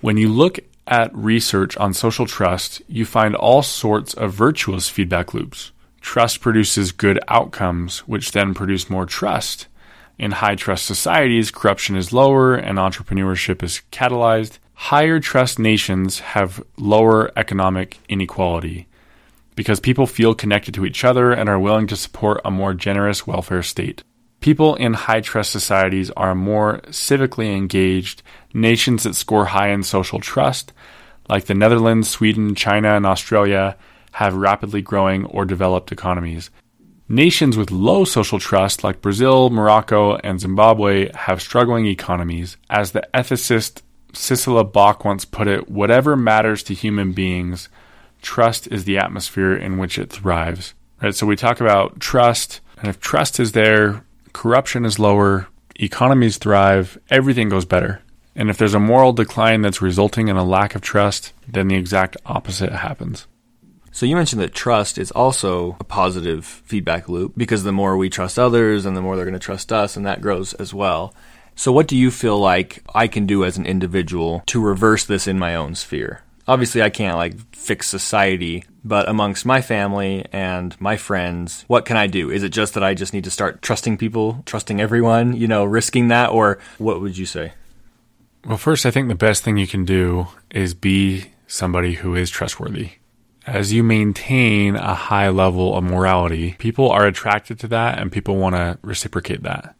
when 0.00 0.16
you 0.16 0.28
look 0.28 0.58
at 0.86 1.14
research 1.14 1.76
on 1.76 1.94
social 1.94 2.26
trust, 2.26 2.82
you 2.88 3.04
find 3.04 3.36
all 3.36 3.62
sorts 3.62 4.14
of 4.14 4.32
virtuous 4.32 4.88
feedback 4.88 5.34
loops. 5.34 5.72
Trust 6.00 6.40
produces 6.40 6.92
good 6.92 7.20
outcomes, 7.28 8.00
which 8.00 8.32
then 8.32 8.54
produce 8.54 8.88
more 8.90 9.06
trust. 9.06 9.66
In 10.18 10.32
high 10.32 10.54
trust 10.54 10.86
societies, 10.86 11.50
corruption 11.50 11.96
is 11.96 12.12
lower 12.12 12.54
and 12.54 12.78
entrepreneurship 12.78 13.62
is 13.62 13.82
catalyzed. 13.92 14.58
Higher 14.74 15.20
trust 15.20 15.58
nations 15.58 16.20
have 16.20 16.62
lower 16.78 17.30
economic 17.36 17.98
inequality 18.08 18.86
because 19.60 19.78
people 19.78 20.06
feel 20.06 20.34
connected 20.34 20.72
to 20.72 20.86
each 20.86 21.04
other 21.04 21.32
and 21.32 21.46
are 21.46 21.60
willing 21.60 21.86
to 21.86 21.94
support 21.94 22.40
a 22.46 22.50
more 22.50 22.72
generous 22.72 23.26
welfare 23.26 23.62
state. 23.62 24.02
People 24.40 24.74
in 24.76 24.94
high 24.94 25.20
trust 25.20 25.52
societies 25.52 26.10
are 26.12 26.34
more 26.34 26.78
civically 26.86 27.54
engaged. 27.54 28.22
Nations 28.54 29.02
that 29.02 29.16
score 29.16 29.44
high 29.44 29.68
in 29.68 29.82
social 29.82 30.18
trust, 30.18 30.72
like 31.28 31.44
the 31.44 31.52
Netherlands, 31.52 32.08
Sweden, 32.08 32.54
China, 32.54 32.96
and 32.96 33.04
Australia, 33.04 33.76
have 34.12 34.32
rapidly 34.32 34.80
growing 34.80 35.26
or 35.26 35.44
developed 35.44 35.92
economies. 35.92 36.48
Nations 37.06 37.58
with 37.58 37.70
low 37.70 38.06
social 38.06 38.38
trust, 38.38 38.82
like 38.82 39.02
Brazil, 39.02 39.50
Morocco, 39.50 40.16
and 40.24 40.40
Zimbabwe, 40.40 41.12
have 41.12 41.42
struggling 41.42 41.84
economies. 41.84 42.56
As 42.70 42.92
the 42.92 43.06
ethicist 43.12 43.82
Sissela 44.14 44.72
Bok 44.72 45.04
once 45.04 45.26
put 45.26 45.48
it, 45.48 45.68
whatever 45.68 46.16
matters 46.16 46.62
to 46.62 46.72
human 46.72 47.12
beings 47.12 47.68
trust 48.20 48.66
is 48.68 48.84
the 48.84 48.98
atmosphere 48.98 49.54
in 49.54 49.78
which 49.78 49.98
it 49.98 50.10
thrives. 50.10 50.74
Right? 51.02 51.14
So 51.14 51.26
we 51.26 51.36
talk 51.36 51.60
about 51.60 52.00
trust, 52.00 52.60
and 52.78 52.88
if 52.88 53.00
trust 53.00 53.40
is 53.40 53.52
there, 53.52 54.04
corruption 54.32 54.84
is 54.84 54.98
lower, 54.98 55.48
economies 55.76 56.36
thrive, 56.36 56.98
everything 57.10 57.48
goes 57.48 57.64
better. 57.64 58.02
And 58.36 58.48
if 58.48 58.58
there's 58.58 58.74
a 58.74 58.80
moral 58.80 59.12
decline 59.12 59.62
that's 59.62 59.82
resulting 59.82 60.28
in 60.28 60.36
a 60.36 60.44
lack 60.44 60.74
of 60.74 60.82
trust, 60.82 61.32
then 61.48 61.68
the 61.68 61.76
exact 61.76 62.16
opposite 62.24 62.72
happens. 62.72 63.26
So 63.92 64.06
you 64.06 64.14
mentioned 64.14 64.40
that 64.40 64.54
trust 64.54 64.98
is 64.98 65.10
also 65.10 65.76
a 65.80 65.84
positive 65.84 66.44
feedback 66.44 67.08
loop 67.08 67.32
because 67.36 67.64
the 67.64 67.72
more 67.72 67.96
we 67.96 68.08
trust 68.08 68.38
others 68.38 68.86
and 68.86 68.96
the 68.96 69.02
more 69.02 69.16
they're 69.16 69.24
going 69.24 69.32
to 69.32 69.40
trust 69.40 69.72
us 69.72 69.96
and 69.96 70.06
that 70.06 70.20
grows 70.20 70.54
as 70.54 70.72
well. 70.72 71.12
So 71.56 71.72
what 71.72 71.88
do 71.88 71.96
you 71.96 72.10
feel 72.10 72.38
like 72.38 72.82
I 72.94 73.08
can 73.08 73.26
do 73.26 73.44
as 73.44 73.58
an 73.58 73.66
individual 73.66 74.44
to 74.46 74.62
reverse 74.62 75.04
this 75.04 75.26
in 75.26 75.38
my 75.38 75.56
own 75.56 75.74
sphere? 75.74 76.22
Obviously, 76.48 76.82
I 76.82 76.90
can't 76.90 77.16
like 77.16 77.38
fix 77.54 77.88
society, 77.88 78.64
but 78.84 79.08
amongst 79.08 79.46
my 79.46 79.60
family 79.60 80.26
and 80.32 80.78
my 80.80 80.96
friends, 80.96 81.64
what 81.68 81.84
can 81.84 81.96
I 81.96 82.06
do? 82.06 82.30
Is 82.30 82.42
it 82.42 82.48
just 82.48 82.74
that 82.74 82.82
I 82.82 82.94
just 82.94 83.12
need 83.12 83.24
to 83.24 83.30
start 83.30 83.62
trusting 83.62 83.98
people, 83.98 84.42
trusting 84.46 84.80
everyone, 84.80 85.36
you 85.36 85.46
know, 85.46 85.64
risking 85.64 86.08
that? 86.08 86.30
Or 86.30 86.58
what 86.78 87.00
would 87.00 87.16
you 87.16 87.26
say? 87.26 87.52
Well, 88.44 88.56
first, 88.56 88.86
I 88.86 88.90
think 88.90 89.08
the 89.08 89.14
best 89.14 89.44
thing 89.44 89.58
you 89.58 89.66
can 89.66 89.84
do 89.84 90.28
is 90.50 90.72
be 90.72 91.26
somebody 91.46 91.94
who 91.94 92.14
is 92.14 92.30
trustworthy. 92.30 92.92
As 93.46 93.72
you 93.72 93.82
maintain 93.82 94.76
a 94.76 94.94
high 94.94 95.28
level 95.28 95.76
of 95.76 95.84
morality, 95.84 96.54
people 96.58 96.90
are 96.90 97.06
attracted 97.06 97.58
to 97.60 97.68
that 97.68 97.98
and 97.98 98.12
people 98.12 98.36
want 98.36 98.54
to 98.54 98.78
reciprocate 98.82 99.42
that. 99.42 99.74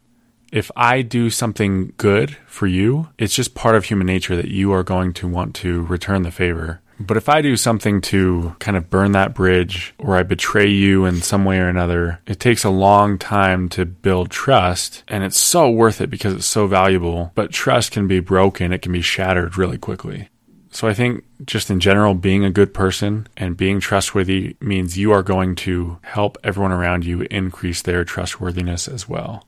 If 0.51 0.69
I 0.75 1.01
do 1.01 1.29
something 1.29 1.93
good 1.95 2.35
for 2.45 2.67
you, 2.67 3.07
it's 3.17 3.33
just 3.33 3.55
part 3.55 3.75
of 3.75 3.85
human 3.85 4.07
nature 4.07 4.35
that 4.35 4.49
you 4.49 4.73
are 4.73 4.83
going 4.83 5.13
to 5.13 5.27
want 5.27 5.55
to 5.55 5.83
return 5.83 6.23
the 6.23 6.31
favor. 6.31 6.81
But 6.99 7.17
if 7.17 7.29
I 7.29 7.41
do 7.41 7.55
something 7.55 8.01
to 8.01 8.55
kind 8.59 8.75
of 8.75 8.89
burn 8.89 9.13
that 9.13 9.33
bridge 9.33 9.93
or 9.97 10.17
I 10.17 10.23
betray 10.23 10.67
you 10.67 11.05
in 11.05 11.21
some 11.21 11.45
way 11.45 11.59
or 11.59 11.69
another, 11.69 12.19
it 12.27 12.39
takes 12.39 12.63
a 12.63 12.69
long 12.69 13.17
time 13.17 13.69
to 13.69 13.85
build 13.85 14.29
trust 14.29 15.03
and 15.07 15.23
it's 15.23 15.39
so 15.39 15.69
worth 15.69 16.01
it 16.01 16.09
because 16.09 16.33
it's 16.33 16.45
so 16.45 16.67
valuable. 16.67 17.31
But 17.33 17.51
trust 17.51 17.91
can 17.91 18.07
be 18.07 18.19
broken, 18.19 18.73
it 18.73 18.81
can 18.81 18.91
be 18.91 19.01
shattered 19.01 19.57
really 19.57 19.77
quickly. 19.77 20.29
So 20.69 20.87
I 20.87 20.93
think 20.93 21.23
just 21.45 21.69
in 21.69 21.79
general, 21.79 22.13
being 22.13 22.45
a 22.45 22.51
good 22.51 22.73
person 22.73 23.27
and 23.35 23.57
being 23.57 23.79
trustworthy 23.79 24.55
means 24.59 24.97
you 24.97 25.11
are 25.11 25.23
going 25.23 25.55
to 25.55 25.97
help 26.01 26.37
everyone 26.43 26.71
around 26.71 27.05
you 27.05 27.21
increase 27.31 27.81
their 27.81 28.05
trustworthiness 28.05 28.87
as 28.87 29.07
well. 29.07 29.45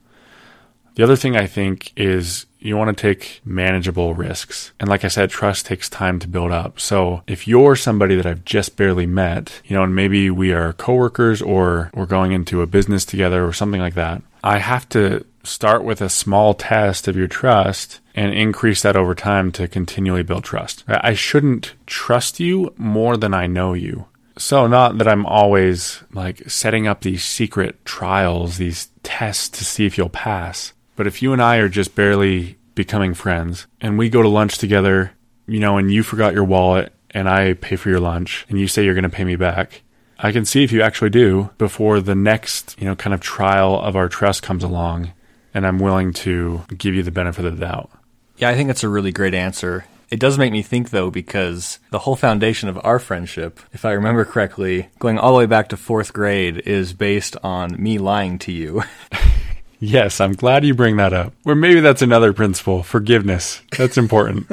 The 0.96 1.04
other 1.04 1.16
thing 1.16 1.36
I 1.36 1.48
think 1.48 1.92
is 1.96 2.46
you 2.60 2.78
want 2.78 2.96
to 2.96 3.02
take 3.02 3.42
manageable 3.44 4.14
risks. 4.14 4.72
And 4.80 4.88
like 4.88 5.04
I 5.04 5.10
said, 5.10 5.30
trust 5.30 5.66
takes 5.66 5.90
time 5.90 6.20
to 6.20 6.28
build 6.28 6.52
up. 6.52 6.80
So 6.80 7.24
if 7.28 7.48
you're 7.48 7.76
somebody 7.76 8.16
that 8.16 8.26
I've 8.26 8.46
just 8.46 8.78
barely 8.78 9.06
met, 9.06 9.62
you 9.66 9.76
know, 9.76 9.84
and 9.84 9.96
maybe 9.96 10.30
we 10.30 10.54
are 10.54 10.74
coworkers 10.74 11.42
or 11.42 11.92
we're 11.94 12.06
going 12.06 12.32
into 12.32 12.62
a 12.62 12.68
business 12.68 13.04
together 13.06 13.46
or 13.46 13.54
something 13.54 13.82
like 13.82 13.96
that, 13.96 14.22
I 14.44 14.60
have 14.60 14.88
to 14.90 15.26
start 15.44 15.84
with 15.84 16.00
a 16.02 16.10
small 16.10 16.54
test 16.54 17.08
of 17.08 17.18
your 17.18 17.28
trust 17.28 18.00
and 18.16 18.34
increase 18.34 18.82
that 18.82 18.96
over 18.96 19.14
time 19.14 19.52
to 19.54 19.68
continually 19.68 20.24
build 20.24 20.44
trust. 20.44 20.84
I 20.88 21.14
shouldn't 21.14 21.74
trust 21.86 22.40
you 22.40 22.74
more 22.78 23.18
than 23.18 23.34
I 23.34 23.48
know 23.48 23.74
you. 23.74 24.06
So, 24.38 24.66
not 24.66 24.98
that 24.98 25.08
I'm 25.08 25.28
always 25.28 26.02
like 26.12 26.50
setting 26.50 26.88
up 26.88 27.02
these 27.02 27.24
secret 27.24 27.84
trials, 27.86 28.58
these 28.58 28.90
tests 29.04 29.50
to 29.60 29.66
see 29.66 29.86
if 29.86 29.96
you'll 29.96 30.10
pass, 30.10 30.74
but 30.96 31.08
if 31.08 31.22
you 31.22 31.34
and 31.34 31.42
I 31.42 31.58
are 31.58 31.70
just 31.70 31.96
barely 31.96 32.58
becoming 32.76 33.14
friends 33.14 33.68
and 33.82 33.98
we 33.98 34.10
go 34.10 34.22
to 34.22 34.30
lunch 34.30 34.58
together, 34.58 35.12
you 35.48 35.60
know, 35.60 35.78
and 35.78 35.92
you 35.92 36.04
forgot 36.04 36.34
your 36.34 36.44
wallet 36.44 36.94
and 37.12 37.30
I 37.30 37.54
pay 37.54 37.76
for 37.76 37.90
your 37.90 38.00
lunch 38.00 38.46
and 38.50 38.60
you 38.60 38.68
say 38.68 38.84
you're 38.84 38.94
going 38.94 39.04
to 39.04 39.10
pay 39.10 39.24
me 39.24 39.36
back, 39.36 39.82
I 40.20 40.32
can 40.32 40.46
see 40.46 40.64
if 40.64 40.72
you 40.72 40.82
actually 40.82 41.10
do 41.10 41.50
before 41.58 42.00
the 42.00 42.16
next, 42.16 42.80
you 42.80 42.86
know, 42.86 42.96
kind 42.96 43.14
of 43.14 43.22
trial 43.22 43.80
of 43.80 43.96
our 43.96 44.10
trust 44.10 44.42
comes 44.42 44.64
along 44.64 45.12
and 45.54 45.68
I'm 45.68 45.80
willing 45.80 46.14
to 46.14 46.62
give 46.78 46.96
you 46.96 47.04
the 47.04 47.12
benefit 47.12 47.46
of 47.46 47.58
the 47.58 47.66
doubt. 47.66 47.92
Yeah, 48.38 48.50
I 48.50 48.56
think 48.56 48.68
that's 48.68 48.84
a 48.84 48.90
really 48.90 49.12
great 49.12 49.34
answer. 49.34 49.86
It 50.10 50.20
does 50.20 50.38
make 50.38 50.52
me 50.52 50.62
think, 50.62 50.92
though, 50.92 51.10
because 51.10 51.80
the 51.90 52.00
whole 52.00 52.16
foundation 52.16 52.70
of 52.70 52.80
our 52.84 53.00
friendship, 53.00 53.60
if 53.72 53.84
I 53.84 53.92
remember 53.94 54.26
correctly, 54.26 54.90
going 55.00 55.18
all 55.18 55.34
the 55.34 55.40
way 55.40 55.46
back 55.48 55.70
to 55.70 55.78
fourth 55.78 56.14
grade, 56.14 56.58
is 56.68 56.94
based 56.94 57.36
on 57.44 57.82
me 57.82 57.98
lying 57.98 58.38
to 58.40 58.52
you. 58.52 58.84
yes, 59.84 60.22
I'm 60.22 60.34
glad 60.34 60.64
you 60.66 60.74
bring 60.74 60.98
that 60.98 61.14
up. 61.14 61.34
Or 61.46 61.56
maybe 61.56 61.80
that's 61.80 62.02
another 62.02 62.34
principle 62.34 62.84
forgiveness. 62.84 63.62
That's 63.78 63.98
important. 63.98 64.48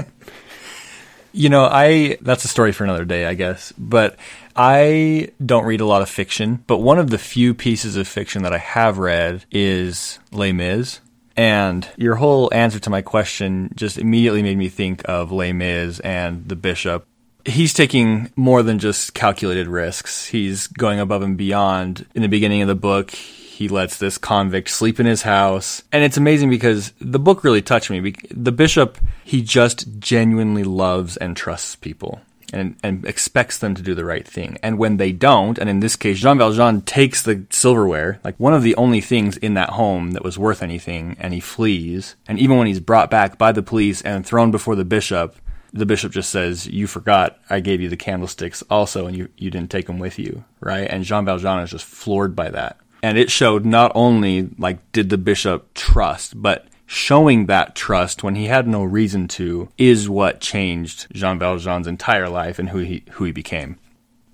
you 1.32 1.48
know, 1.48 1.64
I, 1.64 2.18
that's 2.20 2.44
a 2.44 2.48
story 2.48 2.72
for 2.72 2.84
another 2.84 3.04
day, 3.04 3.26
I 3.26 3.34
guess. 3.34 3.72
But 3.78 4.16
I 4.56 5.30
don't 5.44 5.64
read 5.64 5.80
a 5.80 5.86
lot 5.86 6.02
of 6.02 6.08
fiction, 6.08 6.62
but 6.66 6.78
one 6.78 6.98
of 6.98 7.10
the 7.10 7.18
few 7.18 7.54
pieces 7.54 7.96
of 7.96 8.08
fiction 8.08 8.42
that 8.42 8.52
I 8.52 8.58
have 8.58 8.98
read 8.98 9.44
is 9.50 10.18
Les 10.32 10.52
Mis. 10.52 11.00
And 11.36 11.88
your 11.96 12.16
whole 12.16 12.52
answer 12.52 12.78
to 12.80 12.90
my 12.90 13.02
question 13.02 13.70
just 13.74 13.98
immediately 13.98 14.42
made 14.42 14.58
me 14.58 14.68
think 14.68 15.02
of 15.08 15.32
Les 15.32 15.52
Mis 15.52 16.00
and 16.00 16.48
the 16.48 16.56
bishop. 16.56 17.06
He's 17.46 17.72
taking 17.72 18.30
more 18.36 18.62
than 18.62 18.78
just 18.78 19.14
calculated 19.14 19.66
risks. 19.66 20.26
He's 20.26 20.66
going 20.66 21.00
above 21.00 21.22
and 21.22 21.38
beyond. 21.38 22.04
In 22.14 22.20
the 22.20 22.28
beginning 22.28 22.60
of 22.60 22.68
the 22.68 22.74
book, 22.74 23.12
he 23.60 23.68
lets 23.68 23.98
this 23.98 24.16
convict 24.16 24.70
sleep 24.70 24.98
in 24.98 25.04
his 25.04 25.20
house. 25.20 25.82
And 25.92 26.02
it's 26.02 26.16
amazing 26.16 26.48
because 26.48 26.94
the 26.98 27.18
book 27.18 27.44
really 27.44 27.60
touched 27.60 27.90
me. 27.90 28.14
The 28.30 28.52
bishop, 28.52 28.96
he 29.22 29.42
just 29.42 29.98
genuinely 29.98 30.64
loves 30.64 31.18
and 31.18 31.36
trusts 31.36 31.76
people 31.76 32.22
and, 32.54 32.76
and 32.82 33.04
expects 33.04 33.58
them 33.58 33.74
to 33.74 33.82
do 33.82 33.94
the 33.94 34.06
right 34.06 34.26
thing. 34.26 34.56
And 34.62 34.78
when 34.78 34.96
they 34.96 35.12
don't, 35.12 35.58
and 35.58 35.68
in 35.68 35.80
this 35.80 35.94
case, 35.94 36.20
Jean 36.20 36.38
Valjean 36.38 36.80
takes 36.80 37.20
the 37.20 37.44
silverware, 37.50 38.18
like 38.24 38.40
one 38.40 38.54
of 38.54 38.62
the 38.62 38.74
only 38.76 39.02
things 39.02 39.36
in 39.36 39.52
that 39.52 39.68
home 39.68 40.12
that 40.12 40.24
was 40.24 40.38
worth 40.38 40.62
anything, 40.62 41.18
and 41.20 41.34
he 41.34 41.40
flees. 41.40 42.16
And 42.26 42.38
even 42.38 42.56
when 42.56 42.66
he's 42.66 42.80
brought 42.80 43.10
back 43.10 43.36
by 43.36 43.52
the 43.52 43.62
police 43.62 44.00
and 44.00 44.24
thrown 44.24 44.50
before 44.50 44.74
the 44.74 44.86
bishop, 44.86 45.36
the 45.70 45.84
bishop 45.84 46.12
just 46.12 46.30
says, 46.30 46.66
You 46.66 46.86
forgot 46.86 47.38
I 47.50 47.60
gave 47.60 47.82
you 47.82 47.90
the 47.90 47.96
candlesticks 47.98 48.62
also, 48.70 49.06
and 49.06 49.14
you, 49.14 49.28
you 49.36 49.50
didn't 49.50 49.70
take 49.70 49.86
them 49.86 49.98
with 49.98 50.18
you, 50.18 50.44
right? 50.60 50.88
And 50.88 51.04
Jean 51.04 51.26
Valjean 51.26 51.58
is 51.58 51.70
just 51.70 51.84
floored 51.84 52.34
by 52.34 52.48
that. 52.48 52.78
And 53.02 53.16
it 53.16 53.30
showed 53.30 53.64
not 53.64 53.92
only, 53.94 54.50
like, 54.58 54.92
did 54.92 55.10
the 55.10 55.18
bishop 55.18 55.72
trust, 55.74 56.40
but 56.40 56.66
showing 56.86 57.46
that 57.46 57.74
trust 57.74 58.22
when 58.22 58.34
he 58.34 58.46
had 58.46 58.66
no 58.66 58.82
reason 58.82 59.28
to 59.28 59.68
is 59.78 60.08
what 60.08 60.40
changed 60.40 61.06
Jean 61.12 61.38
Valjean's 61.38 61.86
entire 61.86 62.28
life 62.28 62.58
and 62.58 62.70
who 62.70 62.78
he 62.78 63.04
who 63.12 63.24
he 63.24 63.32
became. 63.32 63.78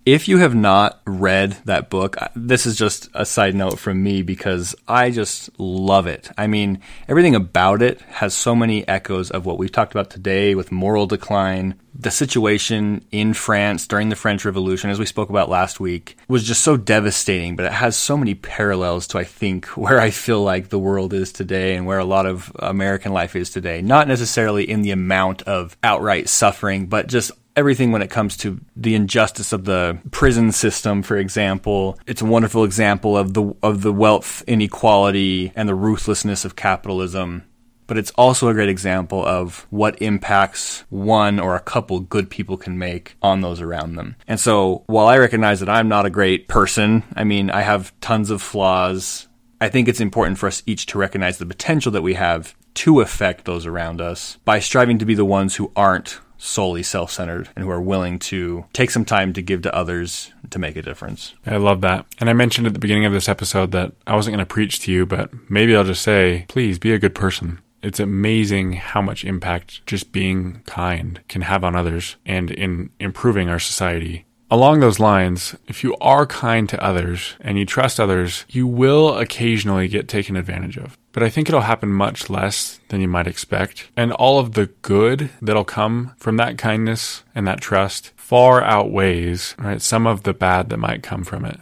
If 0.07 0.29
you 0.29 0.38
have 0.38 0.55
not 0.55 1.01
read 1.05 1.57
that 1.64 1.90
book, 1.90 2.16
this 2.37 2.64
is 2.64 2.79
just 2.79 3.11
a 3.12 3.27
side 3.27 3.57
note 3.57 3.77
from 3.77 4.05
me 4.05 4.23
because 4.23 4.73
I 4.87 5.11
just 5.11 5.51
love 5.59 6.07
it. 6.07 6.31
I 6.38 6.47
mean, 6.47 6.81
everything 7.09 7.35
about 7.35 7.83
it 7.83 8.01
has 8.03 8.33
so 8.33 8.55
many 8.55 8.87
echoes 8.87 9.33
of 9.33 9.47
what 9.47 9.59
we've 9.59 9.73
talked 9.73 9.90
about 9.90 10.11
today 10.11 10.55
with 10.55 10.71
moral 10.71 11.09
decline. 11.09 11.75
The 11.92 12.12
situation 12.12 13.05
in 13.11 13.35
France 13.35 13.88
during 13.88 14.09
the 14.09 14.14
French 14.14 14.45
Revolution, 14.45 14.90
as 14.90 15.01
we 15.01 15.07
spoke 15.07 15.29
about 15.29 15.49
last 15.49 15.81
week, 15.81 16.16
was 16.29 16.45
just 16.45 16.62
so 16.62 16.77
devastating, 16.77 17.57
but 17.57 17.66
it 17.66 17.73
has 17.73 17.97
so 17.97 18.16
many 18.16 18.37
parallels 18.37 19.09
to, 19.09 19.19
I 19.19 19.25
think, 19.25 19.66
where 19.77 20.01
I 20.01 20.11
feel 20.11 20.40
like 20.40 20.69
the 20.69 20.79
world 20.79 21.14
is 21.14 21.33
today 21.33 21.75
and 21.75 21.85
where 21.85 21.99
a 21.99 22.05
lot 22.05 22.27
of 22.27 22.53
American 22.61 23.12
life 23.12 23.35
is 23.35 23.51
today. 23.51 23.83
Not 23.83 24.07
necessarily 24.07 24.71
in 24.71 24.83
the 24.83 24.92
amount 24.92 25.42
of 25.42 25.77
outright 25.83 26.29
suffering, 26.29 26.87
but 26.87 27.09
just 27.09 27.33
everything 27.57 27.90
when 27.90 28.03
it 28.03 28.11
comes 28.11 28.37
to 28.38 28.61
the 28.77 28.95
injustice 28.95 29.53
of 29.53 29.64
the 29.64 29.99
prison 30.11 30.53
system, 30.53 31.03
for 31.03 31.16
example. 31.16 31.99
It's 32.07 32.23
a 32.23 32.27
wonderful 32.27 32.64
example 32.64 33.16
of 33.16 33.35
the 33.35 33.55
of 33.62 33.83
the 33.83 33.92
wealth 33.92 34.45
inequality 34.47 35.53
and 35.57 35.69
the 35.69 35.75
ruthlessness 35.75 36.45
of 36.45 36.55
capitalism. 36.55 37.45
But 37.87 37.99
it's 37.99 38.11
also 38.12 38.49
a 38.49 38.55
great 38.55 38.69
example 38.69 39.25
of 39.25 39.66
what 39.71 40.03
impacts 40.03 40.85
one 40.90 41.38
or 41.38 41.55
a 41.55 41.61
couple 41.61 42.01
good 42.01 42.29
people 42.29 42.57
can 42.57 42.79
make 42.79 43.16
on 43.23 43.40
those 43.40 43.61
around 43.61 43.95
them. 43.95 44.16
And 44.27 44.40
so 44.40 44.83
while 44.87 45.07
I 45.07 45.19
recognize 45.19 45.61
that 45.61 45.69
I'm 45.69 45.88
not 45.88 46.05
a 46.05 46.11
great 46.11 46.49
person, 46.49 47.05
I 47.14 47.23
mean, 47.23 47.49
I 47.49 47.62
have 47.62 47.92
tons 48.01 48.31
of 48.31 48.42
flaws. 48.42 49.29
I 49.61 49.69
think 49.69 49.87
it's 49.87 50.01
important 50.01 50.38
for 50.38 50.49
us 50.49 50.64
each 50.66 50.87
to 50.87 50.99
recognize 50.99 51.38
the 51.38 51.47
potential 51.47 51.92
that 51.92 52.03
we 52.03 52.14
have 52.14 52.57
to 52.75 53.01
affect 53.01 53.45
those 53.45 53.66
around 53.66 54.01
us 54.01 54.37
by 54.45 54.59
striving 54.59 54.99
to 54.99 55.07
be 55.07 55.14
the 55.14 55.25
ones 55.25 55.55
who 55.55 55.73
aren't 55.77 56.21
solely 56.38 56.83
self 56.83 57.11
centered 57.11 57.49
and 57.57 57.64
who 57.64 57.70
are 57.70 57.81
willing 57.81 58.18
to 58.18 58.64
take 58.72 58.90
some 58.90 59.05
time 59.05 59.33
to 59.33 59.42
give 59.42 59.62
to 59.62 59.75
others 59.75 60.33
to 60.51 60.59
make 60.59 60.77
a 60.77 60.83
difference. 60.83 61.35
I 61.46 61.57
love 61.57 61.81
that. 61.83 62.07
And 62.18 62.29
I 62.29 62.33
mentioned 62.33 62.66
at 62.66 62.72
the 62.72 62.79
beginning 62.79 63.05
of 63.05 63.12
this 63.12 63.29
episode 63.29 63.72
that 63.72 63.92
I 64.07 64.14
wasn't 64.14 64.35
going 64.35 64.46
to 64.46 64.53
preach 64.53 64.81
to 64.81 64.92
you, 64.92 65.07
but 65.07 65.31
maybe 65.51 65.75
I'll 65.75 65.85
just 65.85 66.03
say, 66.03 66.44
please 66.49 66.79
be 66.79 66.92
a 66.92 66.99
good 66.99 67.14
person. 67.14 67.61
It's 67.83 68.01
amazing 68.01 68.72
how 68.72 69.01
much 69.01 69.25
impact 69.25 69.87
just 69.87 70.11
being 70.11 70.62
kind 70.66 71.20
can 71.29 71.42
have 71.42 71.62
on 71.62 71.77
others 71.77 72.16
and 72.27 72.51
in 72.51 72.90
improving 72.99 73.49
our 73.49 73.61
society. 73.61 74.26
Along 74.49 74.79
those 74.79 75.01
lines, 75.01 75.57
if 75.67 75.83
you 75.83 75.97
are 76.01 76.25
kind 76.25 76.69
to 76.69 76.83
others 76.83 77.35
and 77.41 77.59
you 77.59 77.67
trust 77.67 77.99
others, 77.99 78.45
you 78.49 78.65
will 78.65 79.17
occasionally 79.17 79.89
get 79.89 80.07
taken 80.07 80.37
advantage 80.37 80.77
of. 80.77 80.97
But 81.11 81.25
I 81.25 81.31
think 81.31 81.49
it'll 81.49 81.63
happen 81.63 81.93
much 81.93 82.31
less 82.31 82.79
than 82.89 83.01
you 83.01 83.09
might 83.09 83.27
expect. 83.27 83.89
And 83.97 84.13
all 84.13 84.39
of 84.39 84.53
the 84.53 84.67
good 84.83 85.31
that'll 85.43 85.65
come 85.65 86.13
from 86.19 86.37
that 86.37 86.59
kindness 86.59 87.25
and 87.35 87.45
that 87.49 87.61
trust 87.61 88.13
far 88.15 88.63
outweighs 88.63 89.57
right, 89.59 89.83
some 89.83 90.07
of 90.07 90.23
the 90.23 90.35
bad 90.35 90.69
that 90.71 90.79
might 90.79 91.03
come 91.03 91.25
from 91.25 91.45
it. 91.45 91.59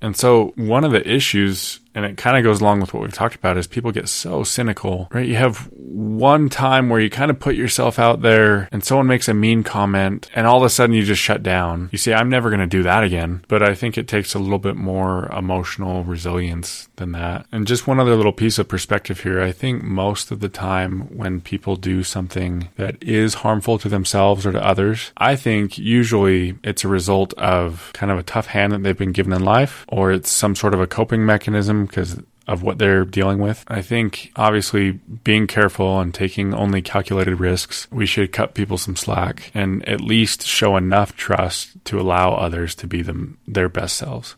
And 0.00 0.16
so 0.16 0.52
one 0.54 0.84
of 0.84 0.92
the 0.92 1.08
issues 1.10 1.80
and 1.98 2.06
it 2.06 2.16
kind 2.16 2.36
of 2.36 2.44
goes 2.44 2.60
along 2.60 2.80
with 2.80 2.94
what 2.94 3.02
we've 3.02 3.12
talked 3.12 3.34
about 3.34 3.58
is 3.58 3.66
people 3.66 3.90
get 3.90 4.08
so 4.08 4.44
cynical, 4.44 5.08
right? 5.10 5.26
You 5.26 5.34
have 5.34 5.68
one 5.72 6.48
time 6.48 6.88
where 6.88 7.00
you 7.00 7.10
kind 7.10 7.28
of 7.28 7.40
put 7.40 7.56
yourself 7.56 7.98
out 7.98 8.22
there 8.22 8.68
and 8.70 8.84
someone 8.84 9.08
makes 9.08 9.26
a 9.26 9.34
mean 9.34 9.64
comment 9.64 10.30
and 10.32 10.46
all 10.46 10.58
of 10.58 10.62
a 10.62 10.70
sudden 10.70 10.94
you 10.94 11.02
just 11.02 11.20
shut 11.20 11.42
down. 11.42 11.88
You 11.90 11.98
say, 11.98 12.14
I'm 12.14 12.30
never 12.30 12.50
going 12.50 12.60
to 12.60 12.68
do 12.68 12.84
that 12.84 13.02
again. 13.02 13.44
But 13.48 13.64
I 13.64 13.74
think 13.74 13.98
it 13.98 14.06
takes 14.06 14.32
a 14.34 14.38
little 14.38 14.60
bit 14.60 14.76
more 14.76 15.26
emotional 15.32 16.04
resilience 16.04 16.88
than 16.96 17.10
that. 17.12 17.46
And 17.50 17.66
just 17.66 17.88
one 17.88 17.98
other 17.98 18.14
little 18.14 18.32
piece 18.32 18.60
of 18.60 18.68
perspective 18.68 19.22
here. 19.22 19.42
I 19.42 19.50
think 19.50 19.82
most 19.82 20.30
of 20.30 20.38
the 20.38 20.48
time 20.48 21.00
when 21.16 21.40
people 21.40 21.74
do 21.74 22.04
something 22.04 22.68
that 22.76 23.02
is 23.02 23.34
harmful 23.34 23.76
to 23.78 23.88
themselves 23.88 24.46
or 24.46 24.52
to 24.52 24.64
others, 24.64 25.10
I 25.16 25.34
think 25.34 25.76
usually 25.78 26.56
it's 26.62 26.84
a 26.84 26.88
result 26.88 27.34
of 27.34 27.90
kind 27.92 28.12
of 28.12 28.18
a 28.18 28.22
tough 28.22 28.46
hand 28.46 28.72
that 28.72 28.84
they've 28.84 28.96
been 28.96 29.10
given 29.10 29.32
in 29.32 29.42
life 29.42 29.84
or 29.88 30.12
it's 30.12 30.30
some 30.30 30.54
sort 30.54 30.74
of 30.74 30.80
a 30.80 30.86
coping 30.86 31.26
mechanism 31.26 31.87
because 31.88 32.20
of 32.46 32.62
what 32.62 32.78
they're 32.78 33.04
dealing 33.04 33.38
with. 33.38 33.62
I 33.68 33.82
think 33.82 34.32
obviously 34.34 34.92
being 34.92 35.46
careful 35.46 36.00
and 36.00 36.14
taking 36.14 36.54
only 36.54 36.80
calculated 36.80 37.38
risks, 37.38 37.86
we 37.92 38.06
should 38.06 38.32
cut 38.32 38.54
people 38.54 38.78
some 38.78 38.96
slack 38.96 39.50
and 39.54 39.86
at 39.86 40.00
least 40.00 40.46
show 40.46 40.76
enough 40.76 41.14
trust 41.14 41.84
to 41.84 42.00
allow 42.00 42.32
others 42.32 42.74
to 42.76 42.86
be 42.86 43.02
them 43.02 43.38
their 43.46 43.68
best 43.68 43.96
selves. 43.96 44.34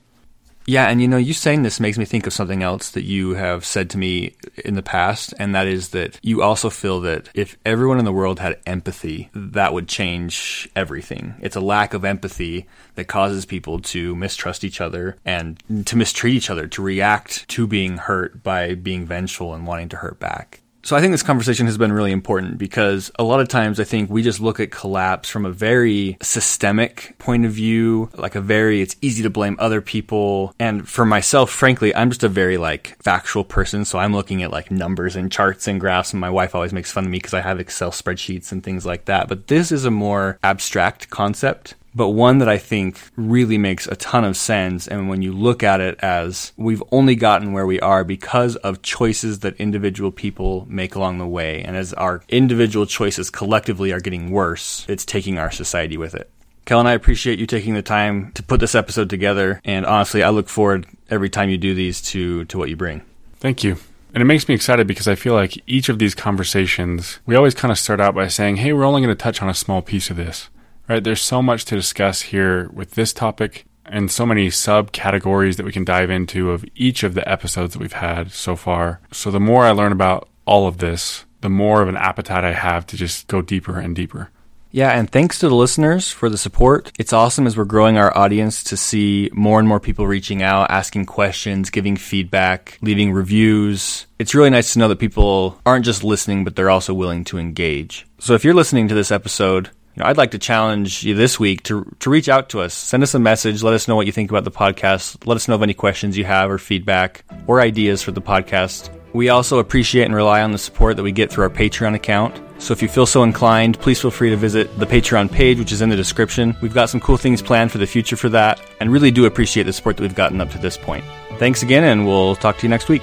Yeah, 0.71 0.87
and 0.87 1.03
you 1.03 1.09
know, 1.09 1.17
you 1.17 1.33
saying 1.33 1.65
this 1.65 1.81
makes 1.81 1.99
me 1.99 2.05
think 2.05 2.29
of 2.29 2.33
something 2.33 2.63
else 2.63 2.91
that 2.91 3.03
you 3.03 3.35
have 3.35 3.65
said 3.65 3.91
to 3.91 3.99
me 3.99 4.37
in 4.65 4.77
the 4.77 4.85
past, 4.85 5.35
and 5.37 5.53
that 5.53 5.67
is 5.67 5.89
that 5.89 6.21
you 6.23 6.43
also 6.43 6.71
feel 6.71 7.01
that 7.01 7.29
if 7.35 7.59
everyone 7.67 7.99
in 7.99 8.05
the 8.05 8.13
world 8.13 8.39
had 8.39 8.61
empathy, 8.67 9.31
that 9.35 9.75
would 9.75 9.89
change 9.89 10.69
everything. 10.77 11.35
It's 11.41 11.57
a 11.57 11.61
lack 11.61 11.93
of 11.93 12.05
empathy 12.05 12.69
that 12.95 13.09
causes 13.09 13.45
people 13.47 13.81
to 13.81 14.15
mistrust 14.15 14.63
each 14.63 14.81
other 14.81 15.17
and 15.25 15.61
to 15.87 15.97
mistreat 15.97 16.37
each 16.37 16.51
other, 16.51 16.69
to 16.69 16.83
react 16.83 17.49
to 17.49 17.67
being 17.67 17.97
hurt 17.97 18.45
by 18.45 18.77
being 18.77 19.05
vengeful 19.07 19.55
and 19.55 19.67
wanting 19.67 19.89
to 19.89 19.97
hurt 19.97 20.21
back. 20.21 20.61
So 20.83 20.97
I 20.97 21.01
think 21.01 21.13
this 21.13 21.23
conversation 21.23 21.67
has 21.67 21.77
been 21.77 21.93
really 21.93 22.13
important 22.13 22.59
because 22.59 23.11
a 23.19 23.23
lot 23.23 23.41
of 23.41 23.49
times 23.49 23.79
I 23.79 23.85
think 23.85 24.11
we 24.11 24.23
just 24.23 24.41
look 24.41 24.61
at 24.61 24.71
collapse 24.71 25.29
from 25.29 25.45
a 25.45 25.51
very 25.51 26.17
systemic 26.23 27.15
point 27.19 27.45
of 27.45 27.53
view, 27.53 28.09
like 28.17 28.35
a 28.35 28.41
very, 28.41 28.81
it's 28.81 28.97
easy 29.03 29.23
to 29.23 29.31
blame 29.31 29.57
other 29.59 29.81
people. 29.81 30.55
And 30.59 30.89
for 30.89 31.05
myself, 31.05 31.51
frankly, 31.51 31.95
I'm 31.95 32.11
just 32.11 32.25
a 32.25 32.29
very 32.29 32.57
like 32.57 32.97
factual 33.03 33.45
person. 33.45 33.85
So 33.85 33.99
I'm 33.99 34.15
looking 34.15 34.43
at 34.43 34.51
like 34.51 34.71
numbers 34.71 35.17
and 35.17 35.31
charts 35.31 35.69
and 35.69 35.79
graphs. 35.79 36.13
And 36.13 36.21
my 36.21 36.31
wife 36.31 36.55
always 36.55 36.73
makes 36.73 36.91
fun 36.91 37.05
of 37.05 37.11
me 37.11 37.19
because 37.19 37.35
I 37.35 37.41
have 37.41 37.61
Excel 37.61 37.91
spreadsheets 37.91 38.51
and 38.51 38.63
things 38.63 38.87
like 38.87 39.05
that. 39.05 39.29
But 39.29 39.49
this 39.49 39.71
is 39.71 39.85
a 39.85 39.91
more 39.91 40.39
abstract 40.43 41.11
concept 41.11 41.75
but 41.95 42.11
one 42.11 42.39
that 42.39 42.49
I 42.49 42.59
think 42.59 43.01
really 43.17 43.59
makes 43.59 43.87
a 43.87 43.97
ton 43.97 44.25
of 44.25 44.37
sense. 44.37 44.87
And 44.87 45.09
when 45.09 45.23
you 45.23 45.33
look 45.33 45.63
at 45.63 45.81
it 45.81 45.99
as 46.01 46.53
we've 46.57 46.83
only 46.93 47.15
gotten 47.15 47.53
where 47.53 47.67
we 47.67 47.81
are 47.81 48.05
because 48.05 48.57
of 48.57 48.83
choices 48.83 49.41
that 49.41 49.57
individual 49.57 50.11
people 50.11 50.67
make 50.69 50.95
along 50.95 51.19
the 51.19 51.27
way. 51.27 51.63
And 51.63 51.77
as 51.77 51.93
our 51.95 52.23
individual 52.29 52.87
choices 52.87 53.31
collectively 53.31 53.93
are 53.93 54.01
getting 54.01 54.31
worse, 54.31 54.85
it's 54.89 55.05
taking 55.05 55.39
our 55.39 55.51
society 55.51 55.97
with 55.97 56.15
it. 56.15 56.31
Kellen, 56.65 56.87
I 56.87 56.93
appreciate 56.93 57.39
you 57.39 57.47
taking 57.47 57.75
the 57.75 57.83
time 57.83 58.31
to 58.33 58.43
put 58.43 58.61
this 58.61 58.75
episode 58.75 59.11
together. 59.11 59.61
And 59.65 59.85
honestly, 59.85 60.23
I 60.23 60.31
look 60.31 60.49
forward 60.49 60.87
every 61.09 61.29
time 61.29 61.51
you 61.51 61.59
do 61.59 61.75
these 61.75 62.01
to, 62.03 62.45
to 62.45 62.59
what 62.59 62.69
you 62.69 62.77
bring. 62.77 63.03
Thank 63.39 63.65
you. 63.65 63.77
And 64.13 64.21
it 64.21 64.27
makes 64.27 64.49
me 64.49 64.55
excited 64.55 64.87
because 64.87 65.09
I 65.09 65.15
feel 65.15 65.35
like 65.35 65.63
each 65.69 65.89
of 65.89 65.99
these 65.99 66.15
conversations, 66.15 67.21
we 67.27 67.37
always 67.37 67.55
kind 67.55 67.73
of 67.73 67.79
start 67.79 68.01
out 68.01 68.15
by 68.15 68.29
saying, 68.29 68.57
hey, 68.57 68.73
we're 68.73 68.85
only 68.85 69.01
going 69.01 69.17
to 69.17 69.21
touch 69.21 69.41
on 69.41 69.49
a 69.49 69.55
small 69.55 69.83
piece 69.83 70.11
of 70.11 70.17
this 70.17 70.49
right? 70.91 71.05
There's 71.05 71.23
so 71.23 71.41
much 71.41 71.65
to 71.67 71.77
discuss 71.77 72.21
here 72.21 72.69
with 72.73 72.93
this 72.93 73.13
topic 73.13 73.65
and 73.87 74.11
so 74.11 74.27
many 74.27 74.49
subcategories 74.49 75.57
that 75.57 75.65
we 75.65 75.71
can 75.71 75.85
dive 75.85 76.11
into 76.11 76.51
of 76.51 76.65
each 76.75 77.05
of 77.05 77.15
the 77.15 77.27
episodes 77.31 77.75
that 77.75 77.79
we've 77.79 77.93
had 77.93 78.33
so 78.33 78.57
far. 78.57 79.01
So 79.13 79.31
the 79.31 79.39
more 79.39 79.65
I 79.65 79.71
learn 79.71 79.93
about 79.93 80.29
all 80.47 80.67
of 80.67 80.79
this, 80.79 81.27
the 81.43 81.49
more 81.49 81.81
of 81.81 81.89
an 81.89 81.97
appetite 81.97 82.43
I 82.43 82.55
have 82.55 82.87
to 82.89 82.97
just 82.97 83.29
go 83.29 83.41
deeper 83.41 83.79
and 83.79 83.95
deeper. 83.95 84.31
Yeah, 84.73 84.91
and 84.91 85.11
thanks 85.11 85.39
to 85.41 85.49
the 85.49 85.55
listeners 85.55 86.11
for 86.11 86.29
the 86.29 86.39
support. 86.39 86.93
It's 86.99 87.13
awesome 87.13 87.47
as 87.47 87.57
we're 87.57 87.65
growing 87.65 87.97
our 87.97 88.17
audience 88.17 88.63
to 88.65 88.77
see 88.77 89.31
more 89.33 89.59
and 89.59 89.67
more 89.67 89.81
people 89.81 90.07
reaching 90.07 90.43
out, 90.43 90.71
asking 90.71 91.07
questions, 91.07 91.71
giving 91.71 91.97
feedback, 91.97 92.79
leaving 92.81 93.13
reviews. 93.13 94.07
It's 94.19 94.35
really 94.35 94.51
nice 94.51 94.73
to 94.73 94.79
know 94.81 94.89
that 94.89 95.01
people 95.01 95.61
aren't 95.67 95.85
just 95.85 96.05
listening, 96.05 96.45
but 96.45 96.55
they're 96.55 96.71
also 96.71 96.95
willing 96.95 97.25
to 97.25 97.39
engage. 97.39 98.07
So 98.19 98.35
if 98.35 98.45
you're 98.45 98.55
listening 98.55 98.87
to 98.89 98.95
this 98.95 99.11
episode, 99.11 99.71
know, 100.01 100.07
I'd 100.07 100.17
like 100.17 100.33
to 100.33 100.39
challenge 100.39 101.05
you 101.05 101.15
this 101.15 101.39
week 101.39 101.63
to 101.65 101.85
to 102.01 102.11
reach 102.11 102.29
out 102.29 102.49
to 102.51 102.61
us. 102.61 102.75
Send 102.75 103.03
us 103.03 103.15
a 103.15 103.19
message. 103.19 103.63
Let 103.63 103.75
us 103.75 103.87
know 103.87 103.97
what 103.97 104.07
you 104.07 104.13
think 104.13 104.31
about 104.31 104.45
the 104.45 104.51
podcast. 104.51 105.27
Let 105.27 105.37
us 105.37 105.49
know 105.49 105.55
of 105.55 105.63
any 105.63 105.75
questions 105.75 106.17
you 106.17 106.25
have 106.25 106.51
or 106.51 106.59
feedback 106.59 107.25
or 107.47 107.61
ideas 107.61 108.03
for 108.03 108.13
the 108.13 108.23
podcast. 108.23 108.91
We 109.13 109.29
also 109.29 109.59
appreciate 109.59 110.05
and 110.05 110.15
rely 110.15 110.41
on 110.43 110.53
the 110.53 110.59
support 110.59 110.97
that 110.97 111.03
we 111.03 111.13
get 111.13 111.31
through 111.31 111.45
our 111.45 111.51
Patreon 111.51 111.95
account. 111.95 112.41
So 112.59 112.73
if 112.73 112.83
you 112.83 112.89
feel 112.89 113.07
so 113.07 113.23
inclined, 113.23 113.81
please 113.81 114.01
feel 114.01 114.11
free 114.11 114.31
to 114.31 114.37
visit 114.37 114.79
the 114.79 114.87
Patreon 114.87 115.33
page, 115.33 115.59
which 115.59 115.73
is 115.73 115.81
in 115.81 115.89
the 115.89 115.97
description. 115.97 116.55
We've 116.61 116.75
got 116.75 116.91
some 116.91 117.01
cool 117.01 117.17
things 117.17 117.43
planned 117.43 117.73
for 117.73 117.79
the 117.79 117.87
future 117.87 118.17
for 118.17 118.29
that, 118.29 118.61
and 118.81 118.93
really 118.93 119.11
do 119.11 119.25
appreciate 119.25 119.65
the 119.65 119.73
support 119.73 119.97
that 119.97 120.03
we've 120.03 120.15
gotten 120.15 120.41
up 120.41 120.51
to 120.51 120.59
this 120.59 120.77
point. 120.77 121.05
Thanks 121.39 121.63
again, 121.63 121.85
and 121.85 122.07
we'll 122.07 122.37
talk 122.37 122.59
to 122.59 122.63
you 122.63 122.69
next 122.69 122.89
week. 122.89 123.03